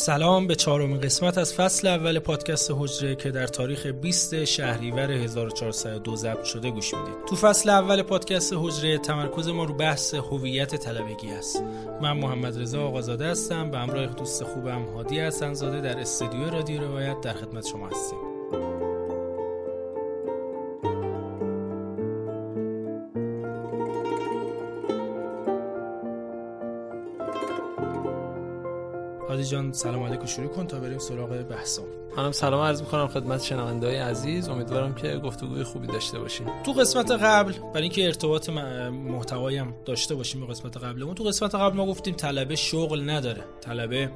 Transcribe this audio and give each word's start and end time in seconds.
سلام 0.00 0.46
به 0.46 0.54
چهارمین 0.54 1.00
قسمت 1.00 1.38
از 1.38 1.54
فصل 1.54 1.88
اول 1.88 2.18
پادکست 2.18 2.72
حجره 2.74 3.14
که 3.14 3.30
در 3.30 3.46
تاریخ 3.46 3.86
20 3.86 4.44
شهریور 4.44 5.10
1402 5.10 6.16
ضبط 6.16 6.44
شده 6.44 6.70
گوش 6.70 6.94
می‌دید. 6.94 7.14
تو 7.28 7.36
فصل 7.36 7.70
اول 7.70 8.02
پادکست 8.02 8.54
حجره 8.56 8.98
تمرکز 8.98 9.48
ما 9.48 9.64
رو 9.64 9.74
بحث 9.74 10.14
هویت 10.14 10.76
طلبگی 10.76 11.30
است. 11.30 11.62
من 12.02 12.12
محمد 12.12 12.60
رضا 12.60 12.82
آقازاده 12.82 13.30
هستم 13.30 13.70
به 13.70 13.78
همراه 13.78 14.06
دوست 14.06 14.44
خوبم 14.44 14.84
هادی 14.94 15.20
حسنزاده 15.20 15.80
در 15.80 15.98
استودیو 15.98 16.50
رادیو 16.50 16.80
روایت 16.80 17.20
در 17.20 17.32
خدمت 17.32 17.66
شما 17.66 17.88
هستیم. 17.88 18.18
جان 29.48 29.72
سلام 29.72 30.02
علیکم. 30.02 30.26
شروع 30.26 30.48
کن 30.48 30.66
تا 30.66 30.80
بریم 30.80 30.98
سراغ 30.98 31.28
بحثم 31.28 31.82
منم 32.16 32.32
سلام 32.32 32.60
عرض 32.60 32.80
می‌کنم 32.80 33.08
خدمت 33.08 33.42
شنوندههای 33.42 33.96
عزیز. 33.96 34.48
امیدوارم 34.48 34.94
که 34.94 35.16
گفتگوی 35.16 35.62
خوبی 35.64 35.86
داشته 35.86 36.18
باشیم. 36.18 36.46
تو 36.64 36.72
قسمت 36.72 37.10
قبل 37.10 37.52
برای 37.52 37.82
اینکه 37.82 38.04
ارتباط 38.04 38.48
محتوایی 38.48 39.56
هم 39.56 39.74
داشته 39.84 40.14
باشیم 40.14 40.40
به 40.40 40.46
قسمت 40.46 40.76
قبلمون 40.76 41.14
تو 41.14 41.24
قسمت 41.24 41.54
قبل 41.54 41.76
ما 41.76 41.86
گفتیم 41.86 42.14
طلبه 42.14 42.56
شغل 42.56 43.10
نداره. 43.10 43.44
طلبه 43.60 44.10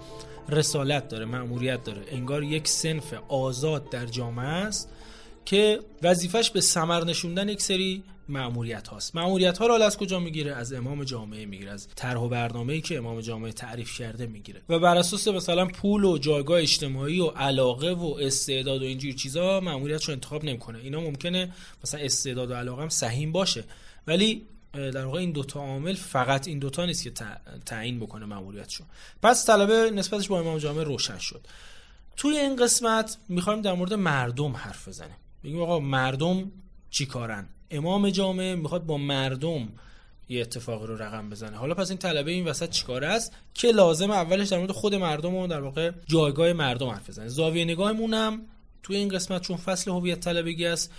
رسالت 0.49 1.09
داره 1.09 1.25
مأموریت 1.25 1.85
داره. 1.85 2.03
انگار 2.11 2.43
یک 2.43 2.69
سنف 2.69 3.15
آزاد 3.29 3.91
در 3.91 4.07
جامعه 4.07 4.47
است. 4.47 4.91
که 5.45 5.81
وظیفش 6.03 6.51
به 6.51 6.61
ثمر 6.61 7.05
نشوندن 7.05 7.49
یک 7.49 7.63
سری 7.63 8.03
معمولیت 8.29 8.89
هاست. 8.89 9.17
معمولیت 9.17 9.59
ها 9.59 9.67
رو 9.67 9.75
از 9.75 9.97
کجا 9.97 10.19
می‌گیره؟ 10.21 10.55
از 10.55 10.73
امام 10.73 11.05
جامعه 11.05 11.47
می‌گیره 11.47 11.71
از 11.71 11.89
طرح 11.97 12.19
و 12.19 12.29
برنامه‌ای 12.29 12.81
که 12.81 12.99
امام 12.99 13.21
جامعه 13.21 13.53
تعریف 13.53 13.99
کرده 13.99 14.27
می‌گیره. 14.27 14.63
و 14.69 14.79
بر 14.79 14.97
اساس 14.97 15.29
مثلا 15.29 15.67
پول 15.67 16.05
و 16.05 16.19
جایگاه 16.19 16.61
اجتماعی 16.61 17.21
و 17.21 17.27
علاقه 17.27 17.93
و 17.93 18.17
استعداد 18.21 18.83
و 18.83 18.85
اینجور 18.85 19.13
چیزا 19.13 19.61
معمولیت 19.61 20.05
رو 20.05 20.13
انتخاب 20.13 20.45
نمی‌کنه. 20.45 20.79
اینا 20.79 21.01
ممکنه 21.01 21.53
مثلا 21.85 22.01
استعداد 22.01 22.51
و 22.51 22.55
علاقه 22.55 22.83
هم 22.83 22.89
سهیم 22.89 23.33
باشه. 23.33 23.65
ولی 24.07 24.47
در 24.73 25.05
واقع 25.05 25.19
این 25.19 25.33
دوتا 25.33 25.61
عامل 25.61 25.95
فقط 25.95 26.49
این 26.49 26.59
دوتا 26.59 26.87
نیست 26.87 27.03
که 27.03 27.13
تعیین 27.67 28.01
بکنه 28.01 28.27
مأموریتشو 28.27 28.85
پس 29.23 29.47
طلبه 29.47 29.91
نسبتش 29.91 30.29
با 30.29 30.41
امام 30.41 30.59
جامعه 30.59 30.85
روشن 30.85 31.19
شد. 31.19 31.47
توی 32.17 32.37
این 32.37 32.57
قسمت 32.57 33.19
می‌خوایم 33.29 33.61
در 33.61 33.73
مورد 33.73 33.95
مردم 33.95 34.57
حرف 34.57 34.89
بزنیم. 34.89 35.17
بگیم 35.45 35.61
آقا 35.63 35.79
مردم 35.79 36.51
چیکارن 36.91 37.49
امام 37.71 38.11
جامعه 38.11 38.55
می‌خواد 38.55 38.87
با 38.87 38.97
مردم 38.99 39.69
یه 40.29 40.41
اتفاق 40.41 40.83
رو 40.83 40.97
رقم 40.97 41.31
بزنه. 41.31 41.57
حالا 41.57 41.75
پس 41.75 41.91
این 41.91 41.99
طلبه 41.99 42.31
این 42.31 42.49
وسط 42.49 42.71
چیکار 42.71 43.05
است؟ 43.05 43.33
که 43.55 43.73
لازم 43.73 44.11
اولش 44.11 44.49
در 44.49 44.59
مورد 44.59 44.73
خود 44.73 44.95
مردم 44.95 45.35
و 45.35 45.47
در 45.47 45.61
واقع 45.61 45.91
جایگاه 46.07 46.53
مردم 46.53 46.89
حرف 46.89 47.09
بزنه. 47.09 47.29
زاویه 47.29 47.65
نگاهمون 47.65 48.15
هم 48.15 48.43
توی 48.83 48.97
این 48.97 49.09
قسمت 49.09 49.43
چون 49.43 49.57
فصل 49.57 49.91
هویت 49.91 50.21
طلبگی 50.21 50.67
است 50.67 50.93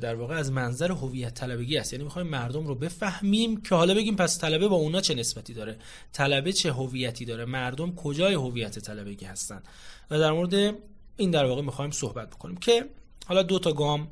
در 0.00 0.14
واقع 0.14 0.34
از 0.34 0.52
منظر 0.52 0.92
هویت 0.92 1.34
طلبگی 1.34 1.78
است. 1.78 1.92
یعنی 1.92 2.04
می‌خوایم 2.04 2.28
مردم 2.28 2.66
رو 2.66 2.74
بفهمیم 2.74 3.60
که 3.60 3.74
حالا 3.74 3.94
بگیم 3.94 4.16
پس 4.16 4.38
طلبه 4.38 4.68
با 4.68 4.76
اونا 4.76 5.00
چه 5.00 5.14
نسبتی 5.14 5.54
داره؟ 5.54 5.78
طلبه 6.12 6.52
چه 6.52 6.72
هویتی 6.72 7.24
داره؟ 7.24 7.44
مردم 7.44 7.94
کجای 7.94 8.34
هویت 8.34 8.78
طلبگی 8.78 9.26
هستن؟ 9.26 9.62
و 10.10 10.18
در 10.18 10.32
مورد 10.32 10.74
این 11.16 11.30
در 11.30 11.44
واقع 11.44 11.62
می‌خوایم 11.62 11.90
صحبت 11.90 12.30
بکنیم 12.30 12.56
که 12.56 12.86
حالا 13.26 13.42
دو 13.42 13.58
تا 13.58 13.72
گام 13.72 14.08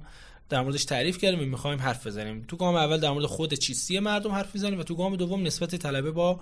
در 0.48 0.62
موردش 0.62 0.84
تعریف 0.84 1.19
کردیم 1.19 1.48
می‌خوایم 1.48 1.79
حرف 1.79 2.07
بزنیم. 2.07 2.45
تو 2.48 2.57
گام 2.57 2.75
اول 2.75 3.01
در 3.01 3.11
مورد 3.11 3.27
خود 3.27 3.55
چیستی 3.55 3.98
مردم 3.98 4.31
حرف 4.31 4.56
بزنیم 4.56 4.81
و 4.81 4.83
تو 4.83 4.95
گام 4.95 5.17
دوم 5.17 5.43
نسبت 5.43 5.77
طلبه 5.77 6.11
با 6.11 6.41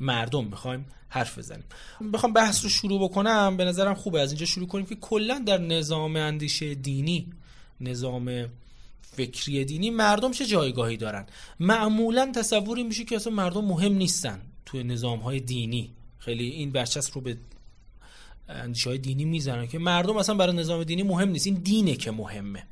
مردم 0.00 0.44
می‌خوایم 0.44 0.86
حرف 1.08 1.38
بزنیم. 1.38 1.64
بخوام 2.12 2.32
بحث 2.32 2.64
رو 2.64 2.70
شروع 2.70 3.08
بکنم. 3.08 3.56
به 3.56 3.64
نظرم 3.64 3.94
خوبه 3.94 4.20
از 4.20 4.30
اینجا 4.30 4.46
شروع 4.46 4.68
کنیم 4.68 4.86
که 4.86 4.94
کلا 4.94 5.42
در 5.46 5.58
نظام 5.58 6.16
اندیشه 6.16 6.74
دینی 6.74 7.26
نظام 7.80 8.48
فکری 9.02 9.64
دینی 9.64 9.90
مردم 9.90 10.32
چه 10.32 10.46
جایگاهی 10.46 10.96
دارن؟ 10.96 11.26
معمولا 11.60 12.32
تصوری 12.34 12.82
میشه 12.82 13.04
که 13.04 13.16
اصلا 13.16 13.32
مردم 13.32 13.64
مهم 13.64 13.92
نیستن 13.92 14.40
توی 14.66 14.84
نظام 14.84 15.18
های 15.18 15.40
دینی. 15.40 15.90
خیلی 16.18 16.48
این 16.48 16.72
برچسب 16.72 17.14
رو 17.14 17.20
به 17.20 17.36
اندیشه 18.48 18.90
های 18.90 18.98
دینی 18.98 19.24
می‌زنن 19.24 19.66
که 19.66 19.78
مردم 19.78 20.16
اصلا 20.16 20.34
برای 20.34 20.56
نظام 20.56 20.84
دینی 20.84 21.02
مهم 21.02 21.28
نیست. 21.28 21.46
این 21.46 21.56
دینه 21.56 21.96
که 21.96 22.10
مهمه. 22.10 22.62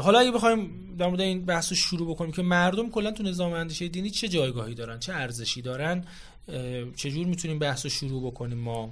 حالا 0.00 0.18
اگه 0.18 0.30
بخوایم 0.30 0.70
در 0.98 1.06
مورد 1.06 1.20
این 1.20 1.44
بحث 1.44 1.72
رو 1.72 1.76
شروع 1.76 2.10
بکنیم 2.10 2.32
که 2.32 2.42
مردم 2.42 2.90
کلا 2.90 3.10
تو 3.10 3.22
نظام 3.22 3.52
اندیشه 3.52 3.88
دینی 3.88 4.10
چه 4.10 4.28
جایگاهی 4.28 4.74
دارن؟ 4.74 4.98
چه 4.98 5.12
ارزشی 5.12 5.62
دارن؟ 5.62 6.04
چجور 6.96 7.26
می‌تونیم 7.26 7.58
بحث 7.58 7.86
رو 7.86 7.90
شروع 7.90 8.30
بکنیم 8.30 8.58
ما؟ 8.58 8.90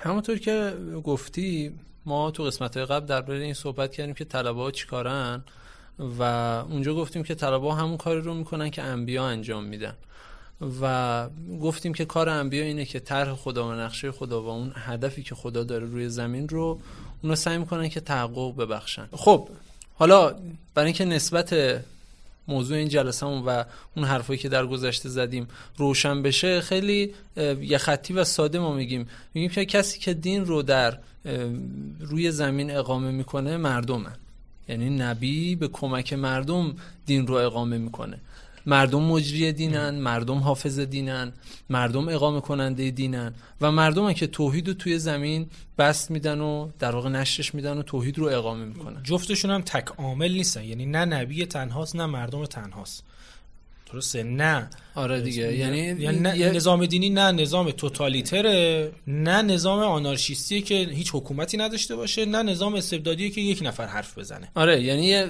همونطور 0.00 0.38
که 0.38 0.76
گفتی 1.04 1.72
ما 2.06 2.30
تو 2.30 2.44
قسمت 2.44 2.76
قبل 2.76 3.06
درباره 3.06 3.44
این 3.44 3.54
صحبت 3.54 3.92
کردیم 3.92 4.14
که 4.14 4.24
طلبه 4.24 4.60
ها 4.60 4.70
چیکارن 4.70 5.44
و 5.98 6.22
اونجا 6.70 6.94
گفتیم 6.94 7.22
که 7.22 7.34
طلبه 7.34 7.72
ها 7.72 7.74
همون 7.74 7.96
کاری 7.96 8.20
رو 8.20 8.34
می‌کنن 8.34 8.70
که 8.70 8.82
انبیا 8.82 9.24
انجام 9.24 9.64
میدن. 9.64 9.94
و 10.80 11.28
گفتیم 11.62 11.94
که 11.94 12.04
کار 12.04 12.28
انبیا 12.28 12.64
اینه 12.64 12.84
که 12.84 13.00
طرح 13.00 13.34
خدا 13.34 13.68
و 13.68 13.72
نقشه 13.72 14.12
خدا 14.12 14.42
و 14.42 14.48
اون 14.48 14.72
هدفی 14.76 15.22
که 15.22 15.34
خدا 15.34 15.64
داره 15.64 15.86
روی 15.86 16.08
زمین 16.08 16.48
رو 16.48 16.80
اونا 17.22 17.34
سعی 17.34 17.58
می‌کنن 17.58 17.88
که 17.88 18.00
تحقق 18.00 18.56
ببخشن. 18.56 19.08
خب 19.12 19.48
حالا 19.94 20.34
برای 20.74 20.86
اینکه 20.86 21.04
نسبت 21.04 21.80
موضوع 22.48 22.76
این 22.76 22.88
جلسه 22.88 23.26
و 23.26 23.64
اون 23.96 24.04
حرفایی 24.04 24.38
که 24.38 24.48
در 24.48 24.66
گذشته 24.66 25.08
زدیم 25.08 25.48
روشن 25.76 26.22
بشه 26.22 26.60
خیلی 26.60 27.14
یه 27.60 27.78
خطی 27.78 28.14
و 28.14 28.24
ساده 28.24 28.58
ما 28.58 28.74
میگیم. 28.74 29.08
میگیم 29.34 29.50
که 29.50 29.64
کسی 29.64 29.98
که 29.98 30.14
دین 30.14 30.46
رو 30.46 30.62
در 30.62 30.98
روی 32.00 32.30
زمین 32.30 32.76
اقامه 32.76 33.10
می‌کنه 33.10 33.56
مردمه. 33.56 34.10
یعنی 34.68 34.90
نبی 34.90 35.56
به 35.56 35.68
کمک 35.68 36.12
مردم 36.12 36.74
دین 37.06 37.26
رو 37.26 37.34
اقامه 37.34 37.78
می‌کنه. 37.78 38.20
مردم 38.66 39.02
مجری 39.02 39.52
دینن 39.52 39.90
مردم 39.90 40.38
حافظ 40.38 40.78
دینن 40.78 41.32
مردم 41.70 42.08
اقامه 42.08 42.40
کننده 42.40 42.90
دینن 42.90 43.34
و 43.60 43.72
مردم 43.72 44.12
که 44.12 44.26
توحید 44.26 44.68
رو 44.68 44.74
توی 44.74 44.98
زمین 44.98 45.46
بست 45.78 46.10
میدن 46.10 46.40
و 46.40 46.70
در 46.78 46.94
واقع 46.94 47.08
نشرش 47.08 47.54
میدن 47.54 47.78
و 47.78 47.82
توحید 47.82 48.18
رو 48.18 48.26
اقامه 48.26 48.64
می‌کنن. 48.64 49.02
جفتشون 49.02 49.50
هم 49.50 49.60
تک 49.60 49.88
عامل 49.88 50.32
نیستن 50.32 50.64
یعنی 50.64 50.86
نه 50.86 51.04
نبی 51.04 51.46
تنهاست 51.46 51.96
نه 51.96 52.06
مردم 52.06 52.44
تنهاست. 52.44 53.04
درسته؟ 53.92 54.22
نه. 54.22 54.70
آره 54.94 55.20
دیگه. 55.20 55.56
یعنی, 55.56 55.78
یعنی 55.78 56.18
نه 56.18 56.50
نظام 56.50 56.86
دینی 56.86 57.10
نه 57.10 57.32
نظام 57.32 57.70
توتالیتره 57.70 58.92
نه 59.06 59.42
نظام 59.42 59.78
آنارشیستی 59.78 60.62
که 60.62 60.74
هیچ 60.74 61.10
حکومتی 61.14 61.56
نداشته 61.56 61.96
باشه 61.96 62.24
نه 62.24 62.42
نظام 62.42 62.74
استبدادی 62.74 63.30
که 63.30 63.40
یک 63.40 63.60
نفر 63.62 63.86
حرف 63.86 64.18
بزنه. 64.18 64.48
آره 64.54 64.82
یعنی 64.82 65.24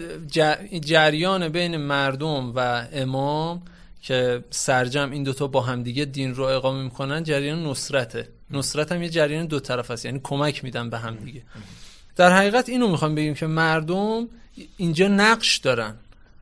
جریان 0.80 1.48
بین 1.48 1.76
مردم 1.76 2.52
و 2.56 2.86
امام 2.92 3.62
که 4.02 4.44
سرجم 4.50 5.10
این 5.10 5.22
دوتا 5.22 5.46
با 5.46 5.60
همدیگه 5.60 6.04
دین 6.04 6.34
رو 6.34 6.44
اقامه 6.44 6.82
می‌کنن 6.82 7.22
جریان 7.22 7.66
نصرته. 7.66 8.28
نصرت 8.50 8.92
هم 8.92 9.02
یه 9.02 9.08
جریان 9.08 9.46
دو 9.46 9.60
طرف 9.60 9.90
است 9.90 10.04
یعنی 10.04 10.20
کمک 10.22 10.64
میدن 10.64 10.90
به 10.90 10.98
همدیگه. 10.98 11.42
در 12.16 12.32
حقیقت 12.32 12.68
اینو 12.68 12.88
می‌خوام 12.88 13.14
بگیم 13.14 13.34
که 13.34 13.46
مردم 13.46 14.28
اینجا 14.76 15.08
نقش 15.08 15.56
دارن. 15.56 15.94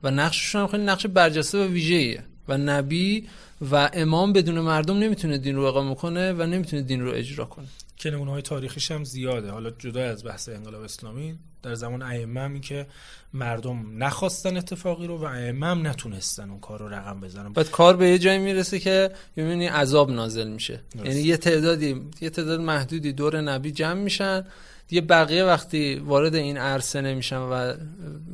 و 0.02 0.10
نقششون 0.10 0.60
هم 0.60 0.66
خیلی 0.66 0.84
نقش 0.84 1.06
برجسته 1.06 1.58
و 1.58 1.68
ویژه‌ایه. 1.68 2.22
و 2.48 2.58
نبی 2.58 3.28
و 3.70 3.90
امام 3.92 4.32
بدون 4.32 4.60
مردم 4.60 4.98
نمی‌تونه 4.98 5.38
دین 5.38 5.56
رو 5.56 5.62
اقامه 5.62 5.94
کنه 5.94 6.32
و 6.32 6.42
نمی‌تونه 6.42 6.82
دین 6.82 7.00
رو 7.00 7.12
اجرا 7.12 7.44
کنه. 7.44 7.66
که 8.00 8.10
نمونه 8.10 8.30
های 8.30 8.42
تاریخیش 8.42 8.90
هم 8.90 9.04
زیاده. 9.04 9.50
حالا 9.50 9.70
جدا 9.70 10.04
از 10.04 10.24
بحث 10.24 10.48
انقلاب 10.48 10.82
اسلامی 10.82 11.38
در 11.62 11.74
زمان 11.74 12.02
ائمه 12.02 12.40
هم 12.40 12.60
که 12.60 12.86
مردم 13.34 14.04
نخواستن 14.04 14.56
اتفاقی 14.56 15.06
رو 15.06 15.18
و 15.18 15.24
ائمه 15.24 15.66
هم 15.66 15.86
نتونستن 15.86 16.50
اون 16.50 16.60
کار 16.60 16.78
رو 16.78 16.88
رقم 16.88 17.20
بزنن. 17.20 17.52
بعد 17.52 17.70
کار 17.70 17.96
به 17.96 18.08
یه 18.08 18.18
جایی 18.18 18.38
می‌رسه 18.38 18.78
که 18.78 19.10
ببینی 19.36 19.66
عذاب 19.66 20.10
نازل 20.10 20.48
میشه. 20.48 20.80
یعنی 21.04 21.20
یه 21.20 21.36
تعدادی 21.36 22.00
یه 22.20 22.30
تعداد 22.30 22.60
محدودی 22.60 23.12
دور 23.12 23.40
نبی 23.40 23.70
جمع 23.70 24.00
میشن. 24.00 24.44
دیگه 24.88 25.02
بقیه 25.02 25.44
وقتی 25.44 25.94
وارد 25.94 26.34
این 26.34 26.56
عرصه 26.56 27.00
نمیشن 27.00 27.38
و 27.38 27.74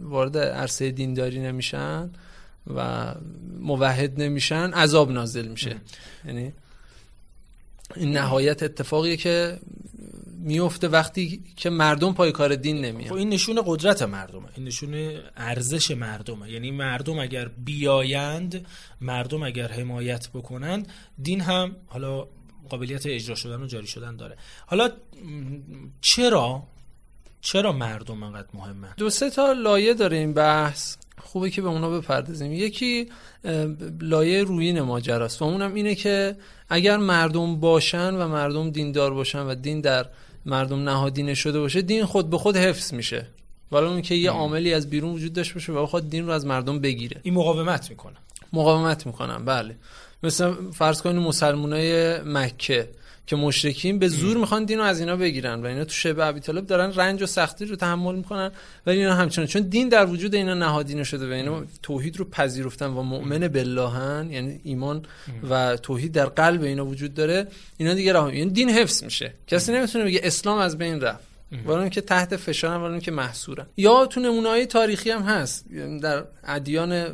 وارد 0.02 0.38
عرصه 0.38 0.90
دینداری 0.90 1.40
نمیشن 1.40 2.10
و 2.74 3.14
موحد 3.58 4.22
نمیشن 4.22 4.72
عذاب 4.72 5.10
نازل 5.10 5.48
میشه. 5.48 5.76
یعنی 6.24 6.52
این 7.96 8.12
نهایت 8.12 8.62
اتفاقیه 8.62 9.16
که 9.16 9.58
میفته 10.38 10.88
وقتی 10.88 11.42
که 11.56 11.70
مردم 11.70 12.12
پای 12.12 12.32
کار 12.32 12.54
دین 12.54 12.80
نمیان. 12.80 13.08
خب 13.08 13.14
این 13.14 13.28
نشون 13.28 13.62
قدرت 13.66 14.02
مردمه. 14.02 14.48
این 14.56 14.66
نشون 14.66 15.20
ارزش 15.36 15.90
مردمه. 15.90 16.50
یعنی 16.50 16.70
مردم 16.70 17.18
اگر 17.18 17.48
بیایند 17.48 18.66
مردم 19.00 19.42
اگر 19.42 19.68
حمایت 19.68 20.28
بکنند 20.28 20.88
دین 21.22 21.40
هم 21.40 21.76
حالا 21.86 22.28
قابلیت 22.68 23.06
اجرا 23.06 23.34
شدن 23.34 23.62
و 23.62 23.66
جاری 23.66 23.86
شدن 23.86 24.16
داره. 24.16 24.36
حالا 24.66 24.90
چرا؟ 26.00 26.62
چرا 27.40 27.72
مردم 27.72 28.22
انقدر 28.22 28.48
مهمه 28.54 28.88
دو 28.96 29.10
سه 29.10 29.30
تا 29.30 29.52
لایه 29.52 29.94
داره 29.94 30.16
این 30.16 30.34
بحث. 30.34 30.96
خوبه 31.22 31.50
که 31.50 31.62
به 31.62 31.68
اونا 31.68 31.90
بپردازیم. 31.90 32.52
یکی 32.52 33.08
لایه 34.00 34.42
روین 34.42 34.80
ماجراست. 34.80 35.42
و 35.42 35.44
اونم 35.44 35.74
اینه 35.74 35.94
که 35.94 36.36
اگر 36.68 36.96
مردم 36.96 37.56
باشن 37.56 38.14
و 38.14 38.28
مردم 38.28 38.70
دیندار 38.70 39.14
باشن 39.14 39.42
و 39.42 39.54
دین 39.54 39.80
در 39.80 40.06
مردم 40.46 40.88
نهادینه 40.88 41.34
شده 41.34 41.60
باشه 41.60 41.82
دین 41.82 42.04
خود 42.04 42.30
به 42.30 42.38
خود 42.38 42.56
حفظ 42.56 42.94
میشه. 42.94 43.26
ولی 43.72 43.86
اون 43.86 44.02
که 44.02 44.14
یه 44.14 44.30
عاملی 44.30 44.74
از 44.74 44.90
بیرون 44.90 45.12
وجود 45.12 45.32
داشته 45.32 45.54
باشه 45.54 45.72
و 45.72 45.86
خود 45.86 46.10
دین 46.10 46.26
رو 46.26 46.32
از 46.32 46.46
مردم 46.46 46.78
بگیره. 46.78 47.20
این 47.22 47.34
مقاومت 47.34 47.90
می‌کنه. 47.90 48.16
مقاومت 48.52 49.06
می‌کنن 49.06 49.44
بله. 49.44 49.76
مثلا 50.22 50.56
فرض 50.72 51.02
کنید 51.02 51.22
مسلمانای 51.22 52.18
مکه. 52.20 52.88
که 53.26 53.36
مشرکین 53.36 53.98
به 53.98 54.08
زور 54.08 54.36
می‌خوان 54.36 54.64
دین 54.64 54.78
رو 54.78 54.84
از 54.84 55.00
اینا 55.00 55.16
بگیرن 55.16 55.62
و 55.62 55.66
اینا 55.66 55.84
تو 55.84 55.92
شبه 55.92 56.26
ابی 56.26 56.40
طالب 56.40 56.66
دارن 56.66 56.92
رنج 56.94 57.22
و 57.22 57.26
سختی 57.26 57.64
رو 57.64 57.76
تحمل 57.76 58.14
می‌کنن 58.14 58.50
ولی 58.86 58.98
اینا 58.98 59.14
همچنان 59.14 59.46
چون 59.46 59.62
دین 59.62 59.88
در 59.88 60.06
وجود 60.06 60.34
اینا 60.34 60.54
نهادینه 60.54 61.04
شده 61.04 61.28
و 61.28 61.32
اینا 61.32 61.64
توحید 61.82 62.16
رو 62.16 62.24
پذیرفتن 62.24 62.86
و 62.86 63.02
مؤمن 63.02 63.48
باللهن 63.48 64.28
یعنی 64.30 64.60
ایمان 64.64 65.02
و 65.50 65.76
توحید 65.76 66.12
در 66.12 66.26
قلب 66.26 66.62
اینا 66.62 66.86
وجود 66.86 67.14
داره 67.14 67.46
اینا 67.76 67.94
دیگه 67.94 68.12
راه 68.12 68.36
یعنی 68.36 68.50
دین 68.50 68.70
حفظ 68.70 69.04
میشه. 69.04 69.32
کسی 69.46 69.72
نمی‌تونه 69.72 70.04
بگه 70.04 70.20
اسلام 70.22 70.58
از 70.58 70.78
بین 70.78 71.00
رفت. 71.00 71.24
ولی 71.66 71.90
که 71.90 72.00
تحت 72.00 72.36
فشارن 72.36 72.82
ولی 72.82 73.00
که 73.00 73.10
محصورن. 73.10 73.66
یا 73.76 74.06
تو 74.06 74.20
نمونه‌های 74.20 74.66
تاریخی 74.66 75.10
هم 75.10 75.22
هست. 75.22 75.64
در 76.02 76.24
ادیان 76.44 77.06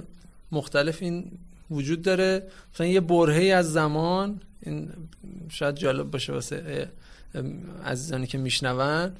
مختلف 0.52 1.02
این 1.02 1.30
وجود 1.70 2.02
داره. 2.02 2.42
مثلا 2.74 2.86
یه 2.86 3.00
برهه 3.00 3.54
از 3.54 3.72
زمان 3.72 4.40
این 4.62 4.90
شاید 5.50 5.74
جالب 5.74 6.10
باشه 6.10 6.32
واسه 6.32 6.88
عزیزانی 7.84 8.26
که 8.26 8.38
میشنون. 8.38 9.12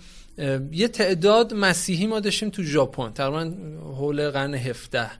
یه 0.72 0.88
تعداد 0.88 1.54
مسیحی 1.54 2.06
ما 2.06 2.20
داشتیم 2.20 2.50
تو 2.50 2.62
ژاپن 2.62 3.12
تقریبا 3.12 3.52
حول 3.80 4.30
قرن 4.30 4.54
17 4.54 5.10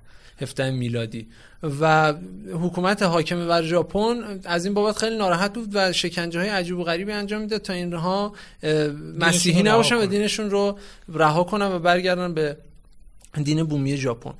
17 0.41 0.71
میلادی. 0.71 1.29
و 1.81 2.15
حکومت 2.53 3.03
حاکم 3.03 3.49
بر 3.49 3.63
ژاپن 3.63 4.41
از 4.45 4.65
این 4.65 4.75
بابت 4.75 4.97
خیلی 4.97 5.17
ناراحت 5.17 5.55
بود 5.55 5.69
و 5.73 5.93
شکنجه 5.93 6.41
های 6.41 6.49
عجیب 6.49 6.79
و 6.79 6.85
غریبی 6.85 7.13
انجام 7.13 7.41
میده 7.41 7.59
تا 7.59 7.73
اینها 7.73 8.33
مسیحی 9.19 9.63
نباشن 9.63 9.97
و 9.97 10.07
دینشون 10.07 10.51
رو 10.51 10.79
رها 11.09 11.45
کنن 11.45 11.67
و 11.67 11.79
برگردن 11.79 12.35
به 12.35 12.57
دین 13.45 13.63
بومی 13.63 13.97
ژاپن. 13.97 14.35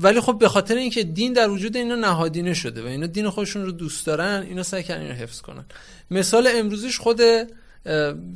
ولی 0.00 0.20
خب 0.20 0.38
به 0.38 0.48
خاطر 0.48 0.74
اینکه 0.76 1.02
دین 1.02 1.32
در 1.32 1.50
وجود 1.50 1.76
اینا 1.76 1.94
نهادینه 1.94 2.54
شده 2.54 2.82
و 2.82 2.86
اینا 2.86 3.06
دین 3.06 3.30
خودشون 3.30 3.64
رو 3.64 3.72
دوست 3.72 4.06
دارن 4.06 4.44
اینا 4.48 4.62
سعی 4.62 4.82
کردن 4.82 5.02
اینو 5.02 5.14
حفظ 5.14 5.40
کنن. 5.40 5.64
مثال 6.10 6.48
امروزیش 6.54 6.98
خود 6.98 7.20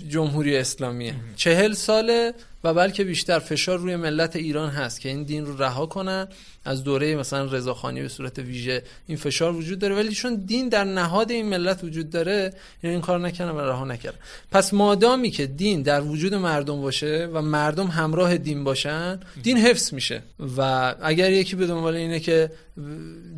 جمهوری 0.09 0.57
اسلامیه. 0.57 1.15
چهل 1.37 1.73
ساله 1.73 2.35
و 2.65 2.75
بلکه 2.75 3.05
بیشتر 3.05 3.39
فشار 3.39 3.79
روی 3.79 3.97
ملت 3.97 4.37
ایران 4.37 4.71
هست 4.71 5.01
که 5.01 5.09
این 5.09 5.23
دین 5.23 5.47
رو 5.47 5.63
رها 5.63 5.87
کنن 5.87 6.29
از 6.65 6.85
دوره 6.85 7.17
مثلا 7.17 7.45
رضاخانی 7.45 8.03
به 8.03 8.09
صورت 8.09 8.39
ویژه 8.39 8.83
این 9.07 9.17
فشار 9.17 9.57
وجود 9.57 9.79
داره. 9.79 9.95
ولی 9.95 10.13
چون 10.13 10.35
دین 10.35 10.69
در 10.69 10.85
نهاد 10.85 11.31
این 11.31 11.47
ملت 11.47 11.85
وجود 11.85 12.11
داره 12.11 12.53
این, 12.83 12.93
این 12.93 13.01
کار 13.01 13.21
نکنه 13.21 13.53
و 13.53 13.61
رها 13.61 13.85
نکردن. 13.85 14.19
پس 14.51 14.75
مادامی 14.75 15.31
که 15.31 15.47
دین 15.47 15.83
در 15.83 16.01
وجود 16.01 16.35
مردم 16.35 16.81
باشه 16.81 17.29
و 17.33 17.43
مردم 17.43 17.87
همراه 17.87 18.37
دین 18.37 18.65
باشن 18.65 19.21
دین 19.43 19.57
حفظ 19.57 19.95
میشه. 19.95 20.23
و 20.57 20.95
اگر 21.03 21.33
یکی 21.33 21.57
به 21.57 21.67
دنبال 21.67 21.97
اینه 21.97 22.21
که 22.21 22.51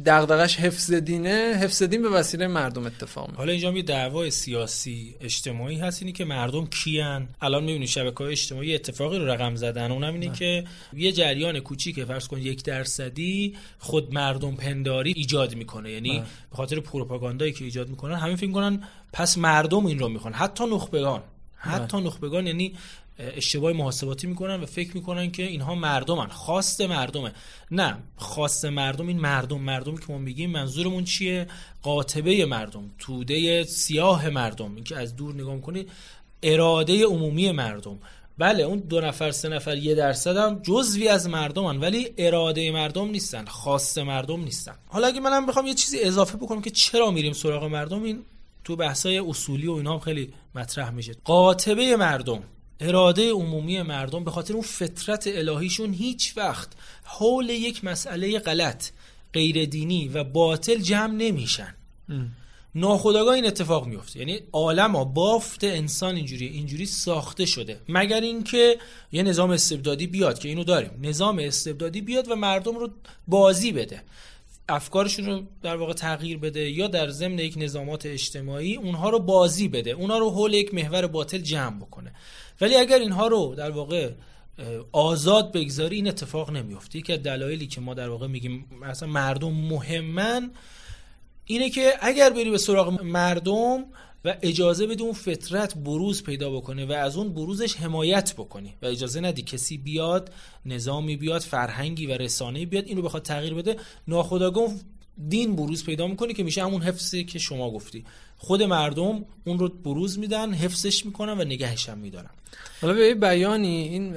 دغدغش 0.06 0.56
حفظ 0.56 0.92
دینه 0.92 1.58
حفظ 1.60 1.82
دین 1.82 2.02
به 2.02 2.08
وسیله 2.08 2.46
مردم 2.46 2.86
اتفاق 2.86 3.26
میفته 3.26 3.38
حالا 3.38 3.52
اینجا 3.52 3.72
یه 3.72 3.82
دعوای 3.82 4.30
سیاسی 4.30 5.14
اجتماعی 5.20 5.76
هست 5.76 6.02
اینی 6.02 6.12
که 6.12 6.24
مردم 6.24 6.66
کیان؟ 6.66 7.28
الان 7.40 7.64
می‌بینی 7.64 7.86
شبکه‌های 7.86 8.32
اجتماعی 8.32 8.74
اتفاقی 9.12 9.18
رو 9.18 9.32
رقم 9.32 9.56
زدن. 9.56 9.90
اونم 9.90 10.14
اینه 10.14 10.32
که 10.32 10.64
یه 10.92 11.12
جریان 11.12 11.60
کوچیک 11.60 12.04
فرض 12.04 12.28
کن 12.28 12.38
یک 12.38 12.64
درصدی 12.64 13.56
خود 13.78 14.14
مردم 14.14 14.54
پنداری 14.54 15.12
ایجاد 15.16 15.54
می‌کنه. 15.54 15.90
یعنی 15.90 16.18
به 16.50 16.56
خاطر 16.56 16.80
پروپاگاندایی 16.80 17.52
که 17.52 17.64
ایجاد 17.64 17.88
می‌کنن 17.88 18.14
همین 18.14 18.36
فکر 18.36 18.50
کنن 18.50 18.82
پس 19.12 19.38
مردم 19.38 19.86
این 19.86 19.98
رو 19.98 20.08
می‌خوان. 20.08 20.32
حتی 20.32 20.64
نخبگان. 20.66 21.22
حتی 21.56 22.00
نخبگان 22.00 22.46
یعنی 22.46 22.74
اشتباه 23.18 23.72
محاسباتی 23.72 24.26
می‌کنن 24.26 24.60
و 24.60 24.66
فکر 24.66 24.96
می‌کنن 24.96 25.30
که 25.30 25.42
اینها 25.42 25.74
مردمن. 25.74 26.26
خواست 26.26 26.80
مردمه. 26.80 27.32
نه. 27.70 27.96
خواست 28.16 28.64
مردم 28.64 29.08
این 29.08 29.20
مردم. 29.20 29.60
مردم 29.60 29.96
که 29.96 30.04
ما 30.08 30.18
میگیم 30.18 30.50
منظورمون 30.50 31.04
چیه؟ 31.04 31.46
قاطبه 31.82 32.46
مردم. 32.46 32.90
توده 32.98 33.64
سیاه 33.64 34.28
مردم. 34.28 34.74
اینکه 34.74 34.96
از 34.96 35.16
دور 35.16 35.34
نگاه 35.34 35.60
کنید 35.60 35.90
اراده 36.42 37.04
عمومی 37.04 37.52
مردم. 37.52 37.98
بله 38.38 38.62
اون 38.62 38.78
دو 38.78 39.00
نفر 39.00 39.30
سه 39.30 39.48
نفر 39.48 39.76
یه 39.76 39.94
درصد 39.94 40.36
هم 40.36 40.60
جزوی 40.62 41.08
از 41.08 41.28
مردمن 41.28 41.80
ولی 41.80 42.14
اراده 42.18 42.70
مردم 42.70 43.10
نیستن 43.10 43.44
خواست 43.44 43.98
مردم 43.98 44.44
نیستن. 44.44 44.74
حالا 44.86 45.06
اگه 45.06 45.20
منم 45.20 45.46
بخوام 45.46 45.66
یه 45.66 45.74
چیزی 45.74 46.00
اضافه 46.00 46.36
بکنم 46.36 46.62
که 46.62 46.70
چرا 46.70 47.10
میریم 47.10 47.32
سراغ 47.32 47.64
مردم 47.64 48.02
این 48.02 48.22
تو 48.64 48.76
بحثای 48.76 49.18
اصولی 49.18 49.66
و 49.66 49.72
اینا 49.72 49.92
هم 49.92 49.98
خیلی 49.98 50.32
مطرح 50.54 50.90
میشه. 50.90 51.14
قاطبه 51.24 51.96
مردم 51.96 52.42
اراده 52.80 53.30
عمومی 53.30 53.82
مردم 53.82 54.24
به 54.24 54.30
خاطر 54.30 54.54
اون 54.54 54.62
فطرت 54.62 55.24
الهیشون 55.26 55.92
هیچ 55.92 56.36
وقت 56.36 56.68
حول 57.04 57.50
یک 57.50 57.84
مسئله 57.84 58.38
غلط 58.38 58.88
غیر 59.32 59.64
دینی 59.64 60.08
و 60.08 60.24
باطل 60.24 60.76
جمع 60.78 61.14
نمیشن. 61.14 61.74
ناخداگاه 62.74 63.34
این 63.34 63.46
اتفاق 63.46 63.86
میفته 63.86 64.18
یعنی 64.18 64.40
عالم 64.52 65.04
بافت 65.04 65.64
انسان 65.64 66.16
اینجوری 66.16 66.46
اینجوری 66.46 66.86
ساخته 66.86 67.46
شده. 67.46 67.80
مگر 67.88 68.20
اینکه 68.20 68.78
یه 69.12 69.22
نظام 69.22 69.50
استبدادی 69.50 70.06
بیاد 70.06 70.38
که 70.38 70.48
اینو 70.48 70.64
داریم. 70.64 70.90
نظام 71.02 71.38
استبدادی 71.38 72.00
بیاد 72.00 72.30
و 72.30 72.36
مردم 72.36 72.78
رو 72.78 72.90
بازی 73.28 73.72
بده. 73.72 74.02
افکارشون 74.68 75.26
رو 75.26 75.42
در 75.62 75.76
واقع 75.76 75.92
تغییر 75.92 76.38
بده 76.38 76.70
یا 76.70 76.88
در 76.88 77.08
ضمن 77.08 77.38
یک 77.38 77.54
نظامات 77.56 78.06
اجتماعی 78.06 78.76
اونها 78.76 79.10
رو 79.10 79.18
بازی 79.18 79.68
بده. 79.68 79.90
اونها 79.90 80.18
رو 80.18 80.30
حول 80.30 80.54
یک 80.54 80.74
محور 80.74 81.06
باطل 81.06 81.38
جمع 81.38 81.76
بکنه. 81.80 82.12
ولی 82.60 82.76
اگر 82.76 82.98
اینها 82.98 83.26
رو 83.26 83.54
در 83.54 83.70
واقع 83.70 84.10
آزاد 84.92 85.52
بگذاری 85.52 85.96
این 85.96 86.08
اتفاق 86.08 86.50
نمیفته 86.50 87.02
از 87.12 87.22
دلایلی 87.22 87.66
که 87.66 87.80
ما 87.80 87.94
در 87.94 88.08
واقع 88.08 88.26
میگیم 88.26 88.66
مثلا 88.80 89.08
مردم 89.08 89.52
مهمن 89.52 90.50
اینه 91.52 91.70
که 91.70 91.94
اگر 92.00 92.30
بری 92.30 92.50
به 92.50 92.58
سراغ 92.58 93.02
مردم 93.02 93.84
و 94.24 94.36
اجازه 94.42 94.86
بدی 94.86 95.02
اون 95.02 95.12
فطرت 95.12 95.74
بروز 95.74 96.22
پیدا 96.22 96.50
بکنه 96.50 96.86
و 96.86 96.92
از 96.92 97.16
اون 97.16 97.34
بروزش 97.34 97.76
حمایت 97.76 98.34
بکنی 98.34 98.74
و 98.82 98.86
اجازه 98.86 99.20
ندی 99.20 99.42
کسی 99.42 99.78
بیاد 99.78 100.32
نظامی 100.66 101.16
بیاد 101.16 101.40
فرهنگی 101.40 102.06
و 102.06 102.12
رسانه‌ای 102.12 102.66
بیاد 102.66 102.86
اینو 102.86 103.02
بخواد 103.02 103.22
تغییر 103.22 103.54
بده 103.54 103.76
ناخودآگاه 104.08 104.70
دین 105.28 105.56
بروز 105.56 105.84
پیدا 105.84 106.06
می‌کنه 106.06 106.32
که 106.32 106.42
میشه 106.42 106.62
همون 106.62 106.82
حفظی 106.82 107.24
که 107.24 107.38
شما 107.38 107.70
گفتی. 107.70 108.04
خود 108.36 108.62
مردم 108.62 109.24
اون 109.44 109.58
رو 109.58 109.68
بروز 109.68 110.18
میدن 110.18 110.52
حفظش 110.52 111.06
می‌کنن 111.06 111.32
و 111.32 111.44
نگهش 111.44 111.88
هم 111.88 111.98
میدارن. 111.98 112.30
حالا 112.82 112.94
به 112.94 113.14
بیانی 113.14 113.88
این 113.88 114.16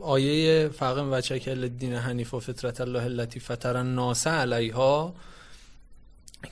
آیه 0.00 0.68
فقم 0.68 1.12
و 1.12 1.20
چکل 1.20 1.68
دین 1.68 1.94
حنیف 1.94 2.34
و 2.34 2.40
فطرت 2.40 2.80
الله 2.80 3.02
التي 3.02 3.40
فطر 3.40 3.76
الناس 3.76 4.26
علیها 4.26 5.14